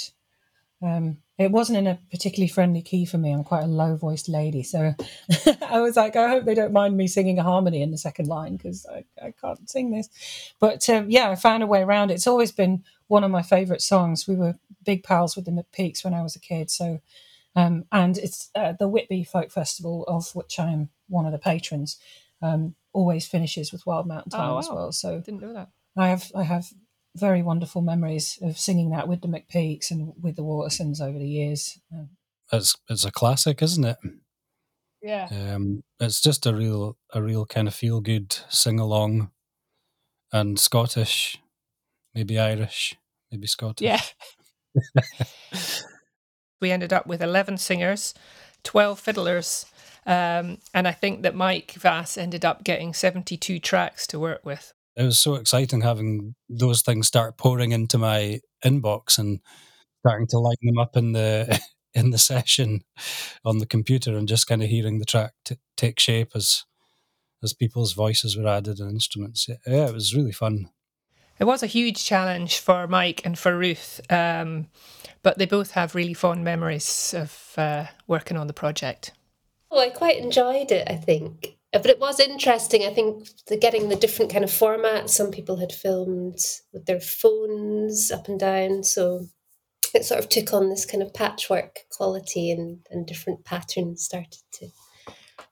[0.82, 3.32] Um, it wasn't in a particularly friendly key for me.
[3.32, 4.62] I'm quite a low voiced lady.
[4.62, 4.94] So
[5.68, 8.28] I was like, I hope they don't mind me singing a harmony in the second
[8.28, 10.08] line because I, I can't sing this.
[10.60, 12.14] But um, yeah, I found a way around it.
[12.14, 14.28] It's always been one of my favorite songs.
[14.28, 14.54] We were
[14.84, 16.70] big pals with the McPeakes when I was a kid.
[16.70, 17.00] So,
[17.56, 21.38] um, and it's uh, the Whitby Folk Festival, of which I am one of the
[21.38, 21.98] patrons,
[22.42, 24.58] um, always finishes with Wild Mountain Thyme oh, wow.
[24.58, 24.92] as well.
[24.92, 25.70] So didn't know that.
[25.96, 26.66] I have I have
[27.16, 31.28] very wonderful memories of singing that with the McPeakes and with the Watersons over the
[31.28, 31.78] years.
[32.52, 33.96] It's it's a classic, isn't it?
[35.02, 35.28] Yeah.
[35.30, 39.30] Um, it's just a real a real kind of feel good sing along,
[40.32, 41.38] and Scottish,
[42.14, 42.96] maybe Irish,
[43.30, 43.84] maybe Scottish.
[43.84, 44.00] Yeah.
[46.60, 48.14] we ended up with eleven singers,
[48.62, 49.66] twelve fiddlers.
[50.06, 54.73] Um, and I think that Mike Vass ended up getting 72 tracks to work with.
[54.96, 59.40] It was so exciting having those things start pouring into my inbox and
[60.00, 61.60] starting to line them up in the
[61.94, 62.82] in the session
[63.44, 66.64] on the computer and just kind of hearing the track t- take shape as
[67.42, 69.48] as people's voices were added and instruments.
[69.48, 70.70] Yeah, it was really fun.
[71.38, 74.68] It was a huge challenge for Mike and for Ruth, um,
[75.22, 79.12] but they both have really fond memories of uh, working on the project.
[79.70, 81.56] Oh, I quite enjoyed it, I think.
[81.74, 85.10] Uh, but it was interesting, I think, the, getting the different kind of formats.
[85.10, 86.38] Some people had filmed
[86.72, 89.26] with their phones up and down, so
[89.92, 94.42] it sort of took on this kind of patchwork quality and, and different patterns started
[94.52, 94.68] to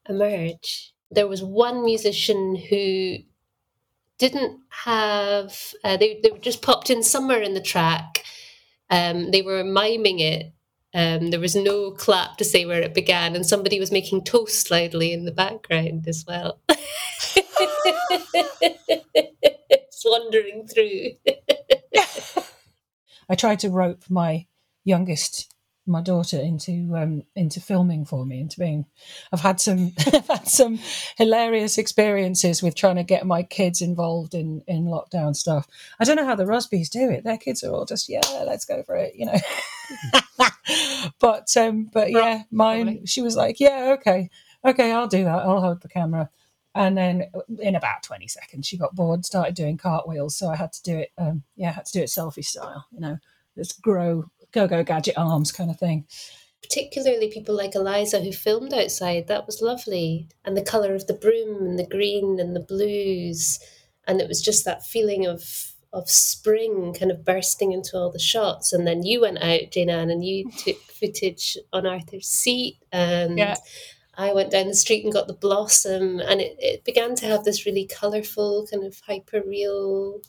[0.08, 0.92] emerge.
[1.10, 3.18] There was one musician who
[4.18, 8.22] didn't have uh, they, they just popped in somewhere in the track
[8.88, 10.52] um, they were miming it
[10.94, 14.70] um, there was no clap to say where it began and somebody was making toast
[14.70, 16.60] loudly in the background as well.
[20.04, 21.12] Wandering through.
[23.28, 24.46] I tried to rope my
[24.84, 25.51] youngest
[25.86, 28.86] my daughter into um, into filming for me into being
[29.32, 30.78] I've had some I've had some
[31.16, 35.66] hilarious experiences with trying to get my kids involved in in lockdown stuff.
[35.98, 37.24] I don't know how the Rosbys do it.
[37.24, 39.38] Their kids are all just yeah, let's go for it, you know.
[41.20, 44.30] but um but yeah, mine she was like, yeah, okay.
[44.64, 45.40] Okay, I'll do that.
[45.40, 46.30] I'll hold the camera.
[46.74, 47.24] And then
[47.58, 50.98] in about 20 seconds she got bored, started doing cartwheels, so I had to do
[50.98, 53.18] it um yeah, I had to do it selfie style, you know.
[53.54, 56.06] Let's grow go go gadget arms kind of thing.
[56.62, 60.28] Particularly people like Eliza who filmed outside, that was lovely.
[60.44, 63.58] And the colour of the broom and the green and the blues.
[64.06, 68.18] And it was just that feeling of of spring kind of bursting into all the
[68.18, 68.72] shots.
[68.72, 72.78] And then you went out, Jane Ann, and you took footage on Arthur's seat.
[72.90, 73.56] And yeah.
[74.14, 76.20] I went down the street and got the blossom.
[76.20, 80.20] And it, it began to have this really colourful, kind of hyper real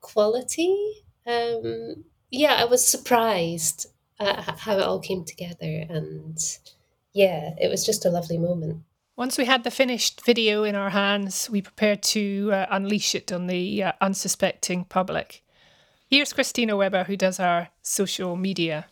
[0.00, 1.04] quality.
[1.26, 3.86] Um, yeah, I was surprised
[4.20, 5.84] at how it all came together.
[5.88, 6.38] And
[7.12, 8.82] yeah, it was just a lovely moment.
[9.16, 13.32] Once we had the finished video in our hands, we prepared to uh, unleash it
[13.32, 15.42] on the uh, unsuspecting public.
[16.08, 18.86] Here's Christina Weber, who does our social media.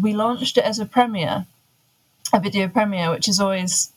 [0.00, 1.46] We launched it as a premiere,
[2.32, 3.92] a video premiere, which is always,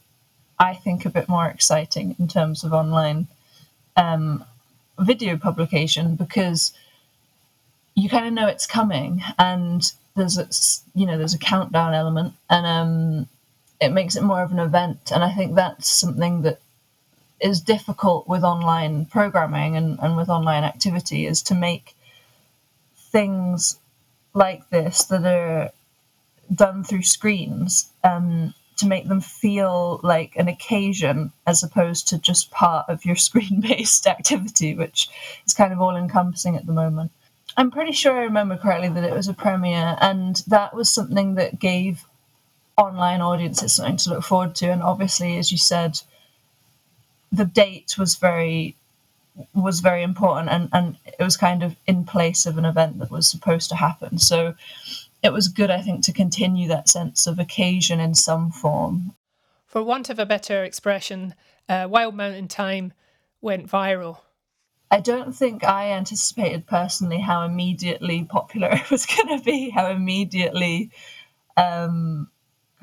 [0.58, 3.28] I think, a bit more exciting in terms of online
[3.96, 4.46] um,
[4.98, 6.74] video publication because
[7.96, 10.48] you kind of know it's coming and there's a
[10.98, 13.28] you know there's a countdown element and um
[13.82, 16.60] it makes it more of an event and i think that's something that
[17.40, 21.96] is difficult with online programming and, and with online activity is to make
[23.12, 23.78] things
[24.34, 25.72] like this that are
[26.54, 32.52] done through screens um, to make them feel like an occasion as opposed to just
[32.52, 35.10] part of your screen based activity, which
[35.46, 37.12] is kind of all encompassing at the moment.
[37.56, 41.36] I'm pretty sure I remember correctly that it was a premiere, and that was something
[41.36, 42.06] that gave
[42.78, 44.72] online audiences something to look forward to.
[44.72, 46.02] And obviously, as you said,
[47.32, 48.76] the date was very
[49.54, 53.12] was very important, and and it was kind of in place of an event that
[53.12, 54.18] was supposed to happen.
[54.18, 54.56] So
[55.24, 59.16] it was good, I think, to continue that sense of occasion in some form.
[59.66, 61.34] For want of a better expression,
[61.68, 62.94] uh, Wild Mountain Thyme
[63.42, 64.20] went viral
[64.94, 69.88] I don't think I anticipated personally how immediately popular it was going to be, how
[69.90, 70.92] immediately
[71.58, 72.30] um,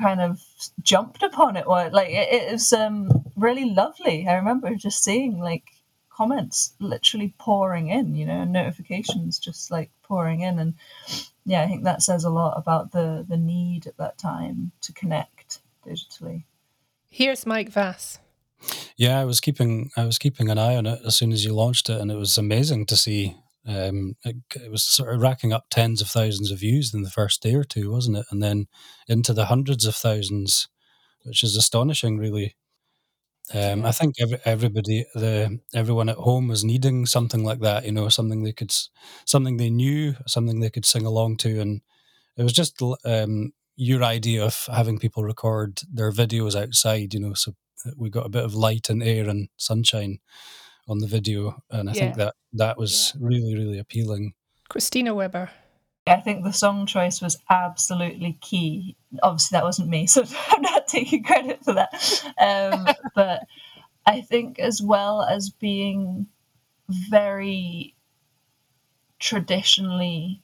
[0.00, 0.42] kind of
[0.82, 1.92] jumped upon it was.
[1.92, 4.26] Like it, it was um, really lovely.
[4.26, 5.70] I remember just seeing like
[6.10, 10.74] comments literally pouring in, you know, notifications just like pouring in, and
[11.46, 14.92] yeah, I think that says a lot about the the need at that time to
[14.92, 16.42] connect digitally.
[17.08, 18.18] Here's Mike Vass.
[18.96, 21.54] Yeah, I was keeping I was keeping an eye on it as soon as you
[21.54, 23.36] launched it, and it was amazing to see.
[23.66, 27.10] Um, it, it, was sort of racking up tens of thousands of views in the
[27.10, 28.24] first day or two, wasn't it?
[28.30, 28.68] And then
[29.06, 30.68] into the hundreds of thousands,
[31.24, 32.56] which is astonishing, really.
[33.52, 37.84] Um, I think every, everybody, the everyone at home was needing something like that.
[37.84, 38.72] You know, something they could,
[39.26, 41.80] something they knew, something they could sing along to, and
[42.36, 47.12] it was just um, your idea of having people record their videos outside.
[47.12, 47.54] You know, so
[47.96, 50.18] we got a bit of light and air and sunshine
[50.88, 52.00] on the video, and I yeah.
[52.00, 53.26] think that that was yeah.
[53.26, 54.34] really really appealing.
[54.68, 55.50] Christina Weber.
[56.06, 58.96] I think the song choice was absolutely key.
[59.22, 62.24] Obviously, that wasn't me, so I'm not taking credit for that.
[62.38, 63.42] Um, but
[64.06, 66.26] I think, as well as being
[66.88, 67.94] very
[69.20, 70.42] traditionally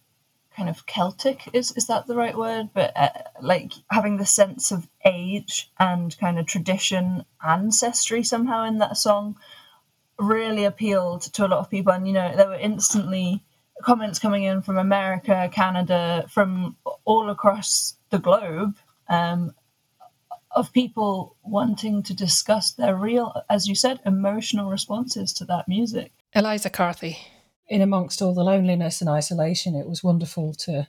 [0.57, 2.71] kind of Celtic is is that the right word?
[2.73, 8.79] But uh, like having the sense of age and kind of tradition, ancestry somehow in
[8.79, 9.37] that song
[10.19, 11.93] really appealed to a lot of people.
[11.93, 13.43] And, you know, there were instantly
[13.83, 18.77] comments coming in from America, Canada, from all across the globe
[19.09, 19.55] um,
[20.53, 26.13] of people wanting to discuss their real, as you said, emotional responses to that music.
[26.35, 27.19] Eliza Carthy.
[27.69, 30.87] In amongst all the loneliness and isolation, it was wonderful to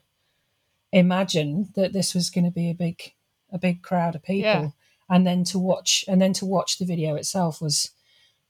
[0.91, 3.13] imagine that this was going to be a big,
[3.51, 4.69] a big crowd of people, Yeah.
[5.09, 7.91] and then to watch, and then to watch the video itself was,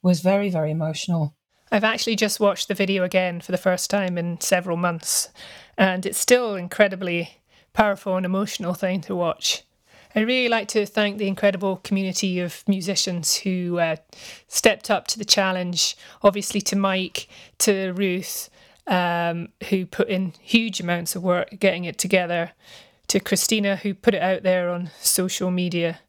[0.02, 1.36] was very, very emotional.
[1.72, 5.30] I've actually just watched the video again for the first time in several months,
[5.78, 7.42] and it's still incredibly
[7.74, 9.64] powerful and emotional thing to watch.
[10.18, 13.98] I'd really like to thank the incredible community of musicians who uh,
[14.48, 15.96] stepped up to the challenge.
[16.24, 17.28] Obviously, to Mike,
[17.60, 18.50] to Ruth,
[18.88, 22.54] um, who put in huge amounts of work getting it together,
[23.10, 26.00] to Christina, who put it out there on social media.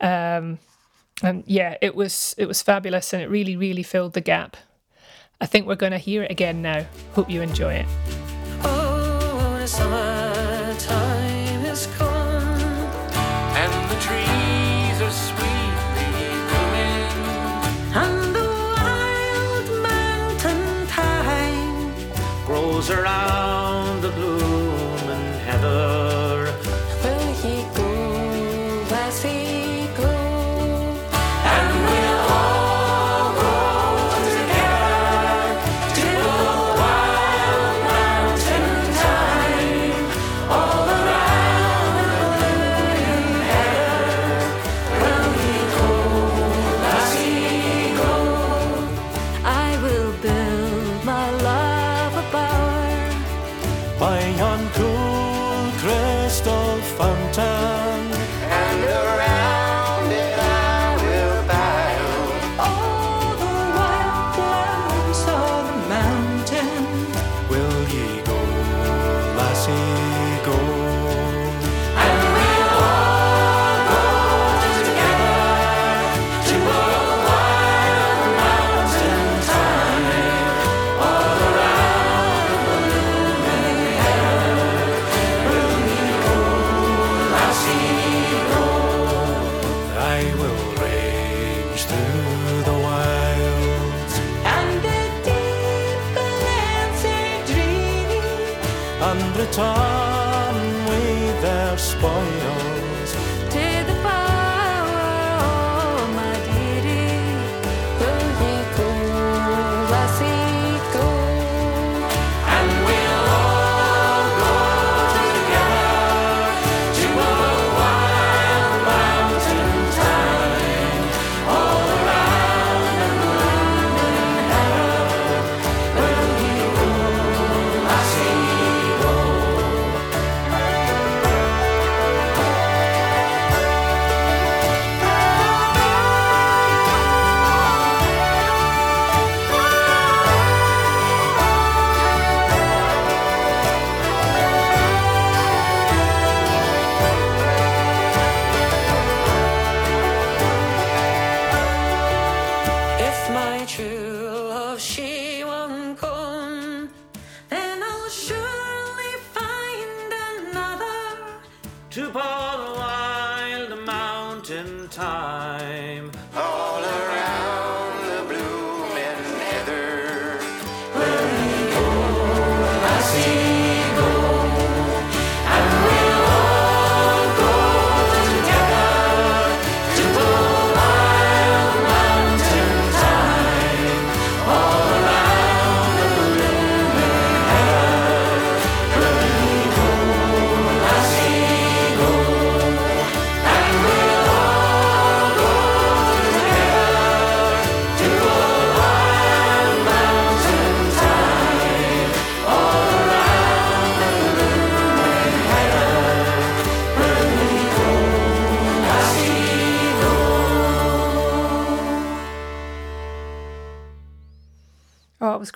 [0.00, 0.58] Um,
[1.22, 4.56] and yeah, it was it was fabulous, and it really, really filled the gap.
[5.40, 6.84] I think we're going to hear it again now.
[7.12, 7.86] Hope you enjoy it.
[8.64, 10.11] Oh,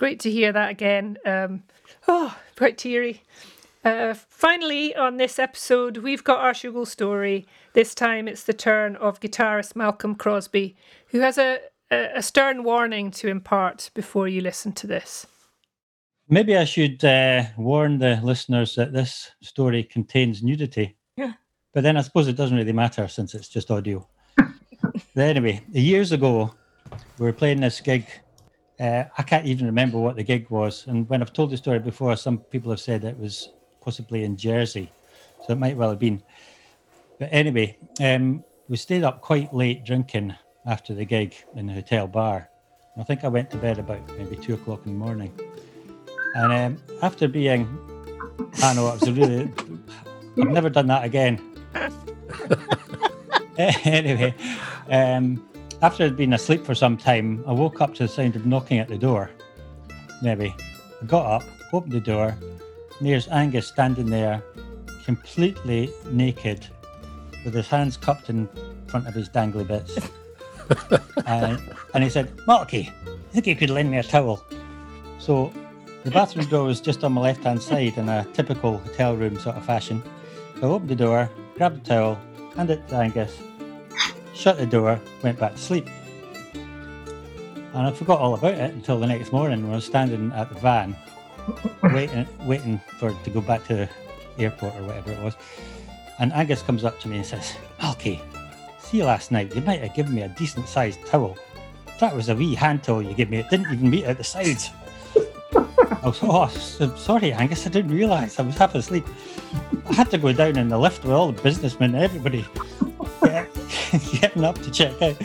[0.07, 1.17] great to hear that again.
[1.25, 1.63] Um,
[2.07, 3.23] oh, quite teary.
[3.83, 7.45] Uh, finally, on this episode, we've got our Shoogle story.
[7.73, 10.75] This time it's the turn of guitarist Malcolm Crosbie,
[11.07, 11.59] who has a,
[11.91, 15.27] a, a stern warning to impart before you listen to this.
[16.29, 20.95] Maybe I should uh, warn the listeners that this story contains nudity.
[21.17, 21.33] Yeah.
[21.73, 24.07] But then I suppose it doesn't really matter since it's just audio.
[24.37, 24.47] but
[25.17, 26.55] anyway, years ago,
[27.19, 28.05] we were playing this gig
[28.79, 30.85] uh, I can't even remember what the gig was.
[30.87, 33.49] And when I've told the story before, some people have said it was
[33.81, 34.91] possibly in Jersey,
[35.45, 36.21] so it might well have been.
[37.19, 42.07] But anyway, um, we stayed up quite late drinking after the gig in the hotel
[42.07, 42.49] bar.
[42.99, 45.31] I think I went to bed about maybe two o'clock in the morning.
[46.35, 47.67] And um, after being,
[48.61, 49.51] I know, it was a really,
[50.37, 51.41] I've never done that again.
[53.57, 54.35] anyway,
[54.89, 55.47] um,
[55.81, 58.79] after I'd been asleep for some time, I woke up to the sound of knocking
[58.79, 59.29] at the door.
[60.21, 60.55] Maybe.
[61.01, 64.41] I got up, opened the door, and there's Angus standing there,
[65.05, 66.67] completely naked,
[67.45, 68.49] with his hands cupped in
[68.87, 69.99] front of his dangly bits.
[71.27, 71.59] and,
[71.93, 74.43] and he said, Marky, I think you could lend me a towel.
[75.19, 75.53] So
[76.03, 79.37] the bathroom door was just on my left hand side in a typical hotel room
[79.37, 80.01] sort of fashion.
[80.59, 82.19] So I opened the door, grabbed the towel,
[82.55, 83.37] handed it to Angus,
[84.37, 85.89] shut the door, went back to sleep.
[87.73, 90.49] And I forgot all about it until the next morning when I was standing at
[90.49, 90.95] the van,
[91.83, 93.89] waiting, waiting for to go back to
[94.37, 95.35] the airport or whatever it was.
[96.19, 98.21] And Angus comes up to me and says, Malky,
[98.79, 101.37] see last night, you might have given me a decent sized towel.
[101.99, 103.37] That was a wee hand towel you gave me.
[103.37, 104.69] It didn't even meet at the sides.
[105.55, 108.39] I was, oh, so- sorry, Angus, I didn't realise.
[108.39, 109.05] I was half asleep.
[109.89, 112.45] I had to go down in the lift with all the businessmen everybody
[114.21, 115.15] getting up to check out.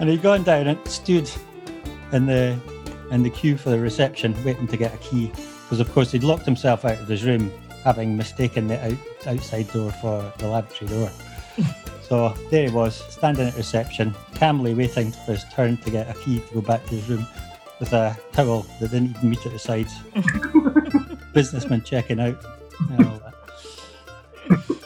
[0.00, 1.30] And he'd gone down and stood
[2.12, 2.58] in the
[3.10, 5.28] in the queue for the reception, waiting to get a key.
[5.28, 7.50] Because of course he'd locked himself out of his room,
[7.84, 11.10] having mistaken the out, outside door for the lavatory door.
[12.02, 16.18] so there he was, standing at reception, calmly waiting for his turn to get a
[16.20, 17.26] key to go back to his room
[17.80, 19.94] with a towel that didn't even meet at the sides.
[21.32, 22.42] Businessman checking out.
[22.90, 23.17] and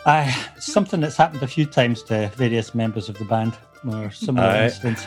[0.07, 0.27] all that.
[0.27, 3.57] Aye, something that's happened a few times to various members of the band,
[3.89, 4.65] or similar Aye.
[4.65, 5.07] incidents.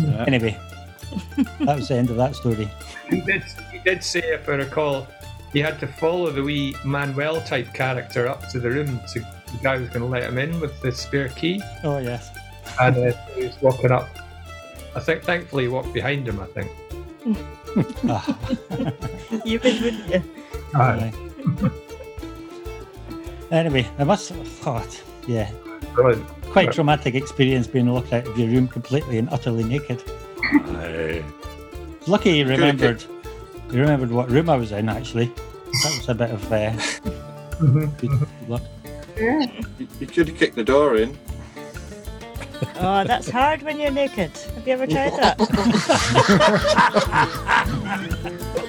[0.00, 0.24] Yeah.
[0.26, 0.58] Anyway,
[1.60, 2.70] that was the end of that story.
[3.08, 5.06] He did, he did say, if I recall,
[5.52, 9.58] he had to follow the wee Manuel type character up to the room to the
[9.62, 11.62] guy was going to let him in with the spare key.
[11.82, 12.30] Oh, yes.
[12.80, 14.08] And uh, he was walking up.
[14.94, 16.70] I think, thankfully, he walked behind him, I think.
[19.44, 20.22] you would, wouldn't you?
[20.74, 21.12] Aye.
[23.50, 25.50] Anyway, I must have thought, yeah,
[25.94, 26.26] Brilliant.
[26.50, 30.02] quite traumatic experience being locked out of your room completely and utterly naked.
[32.06, 33.04] Lucky you remembered.
[33.70, 34.88] You remembered what room I was in.
[34.88, 36.72] Actually, that was a bit of uh,
[37.98, 38.62] good luck.
[39.18, 39.48] You,
[40.00, 41.18] you could have kicked the door in.
[42.80, 44.30] Oh, that's hard when you're naked.
[44.36, 45.38] Have you ever tried that?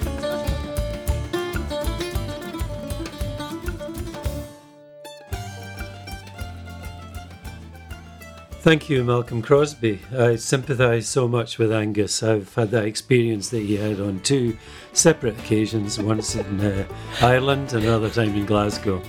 [8.62, 10.00] Thank you, Malcolm Crosbie.
[10.14, 12.22] I sympathise so much with Angus.
[12.22, 14.58] I've had that experience that he had on two
[14.92, 16.86] separate occasions, once in uh,
[17.22, 19.02] Ireland another time in Glasgow.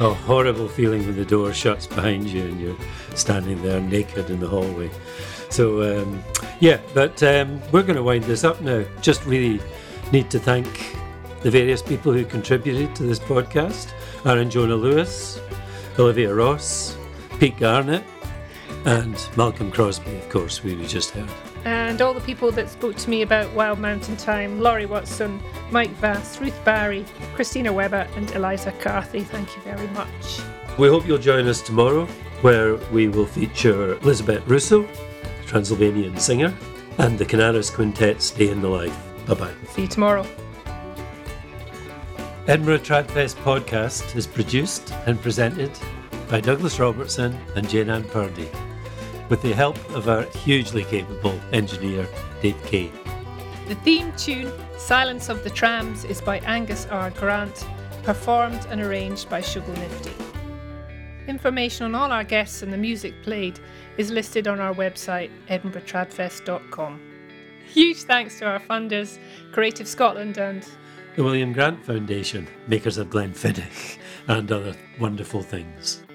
[0.00, 2.76] A horrible feeling when the door shuts behind you and you're
[3.14, 4.90] standing there naked in the hallway.
[5.50, 6.20] So, um,
[6.58, 8.84] yeah, but um, we're going to wind this up now.
[9.02, 9.60] Just really
[10.10, 10.96] need to thank
[11.42, 13.92] the various people who contributed to this podcast
[14.24, 15.40] Aaron Jonah Lewis,
[15.96, 16.96] Olivia Ross,
[17.38, 18.02] Pete Garnett,
[18.86, 21.28] and Malcolm Crosbie, of course, we just heard.
[21.64, 25.90] And all the people that spoke to me about Wild Mountain Thyme Laurie Watson, Mike
[25.96, 29.24] Vass, Ruth Barry, Christina Webber, and Eliza Carthy.
[29.24, 30.40] Thank you very much.
[30.78, 32.06] We hope you'll join us tomorrow,
[32.42, 34.88] where we will feature Elizabeth Russo,
[35.46, 36.54] Transylvanian singer,
[36.98, 38.96] and the Canaris Quintet's Day in the Life.
[39.26, 39.54] Bye bye.
[39.70, 40.24] See you tomorrow.
[42.46, 45.72] Edinburgh Tradfest podcast is produced and presented
[46.28, 48.48] by Douglas Robertson and Jane Ann Purdy,
[49.28, 52.08] with the help of our hugely capable engineer,
[52.42, 52.92] Dave Kay.
[53.68, 57.10] The theme tune, Silence of the Trams, is by Angus R.
[57.10, 57.66] Grant,
[58.04, 60.12] performed and arranged by Shooglenifty.
[61.26, 63.58] Information on all our guests and the music played
[63.96, 67.00] is listed on our website, edinburghtradfest.com.
[67.68, 69.18] Huge thanks to our funders,
[69.50, 70.64] Creative Scotland and
[71.16, 73.98] The William Grant Foundation, makers of Glenfiddich
[74.28, 76.05] and other wonderful things.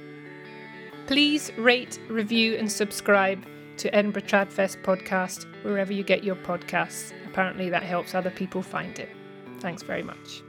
[1.11, 3.45] Please rate, review, and subscribe
[3.75, 7.11] to Edinburgh Tradfest podcast wherever you get your podcasts.
[7.25, 9.09] Apparently, that helps other people find it.
[9.59, 10.41] Thanks very much.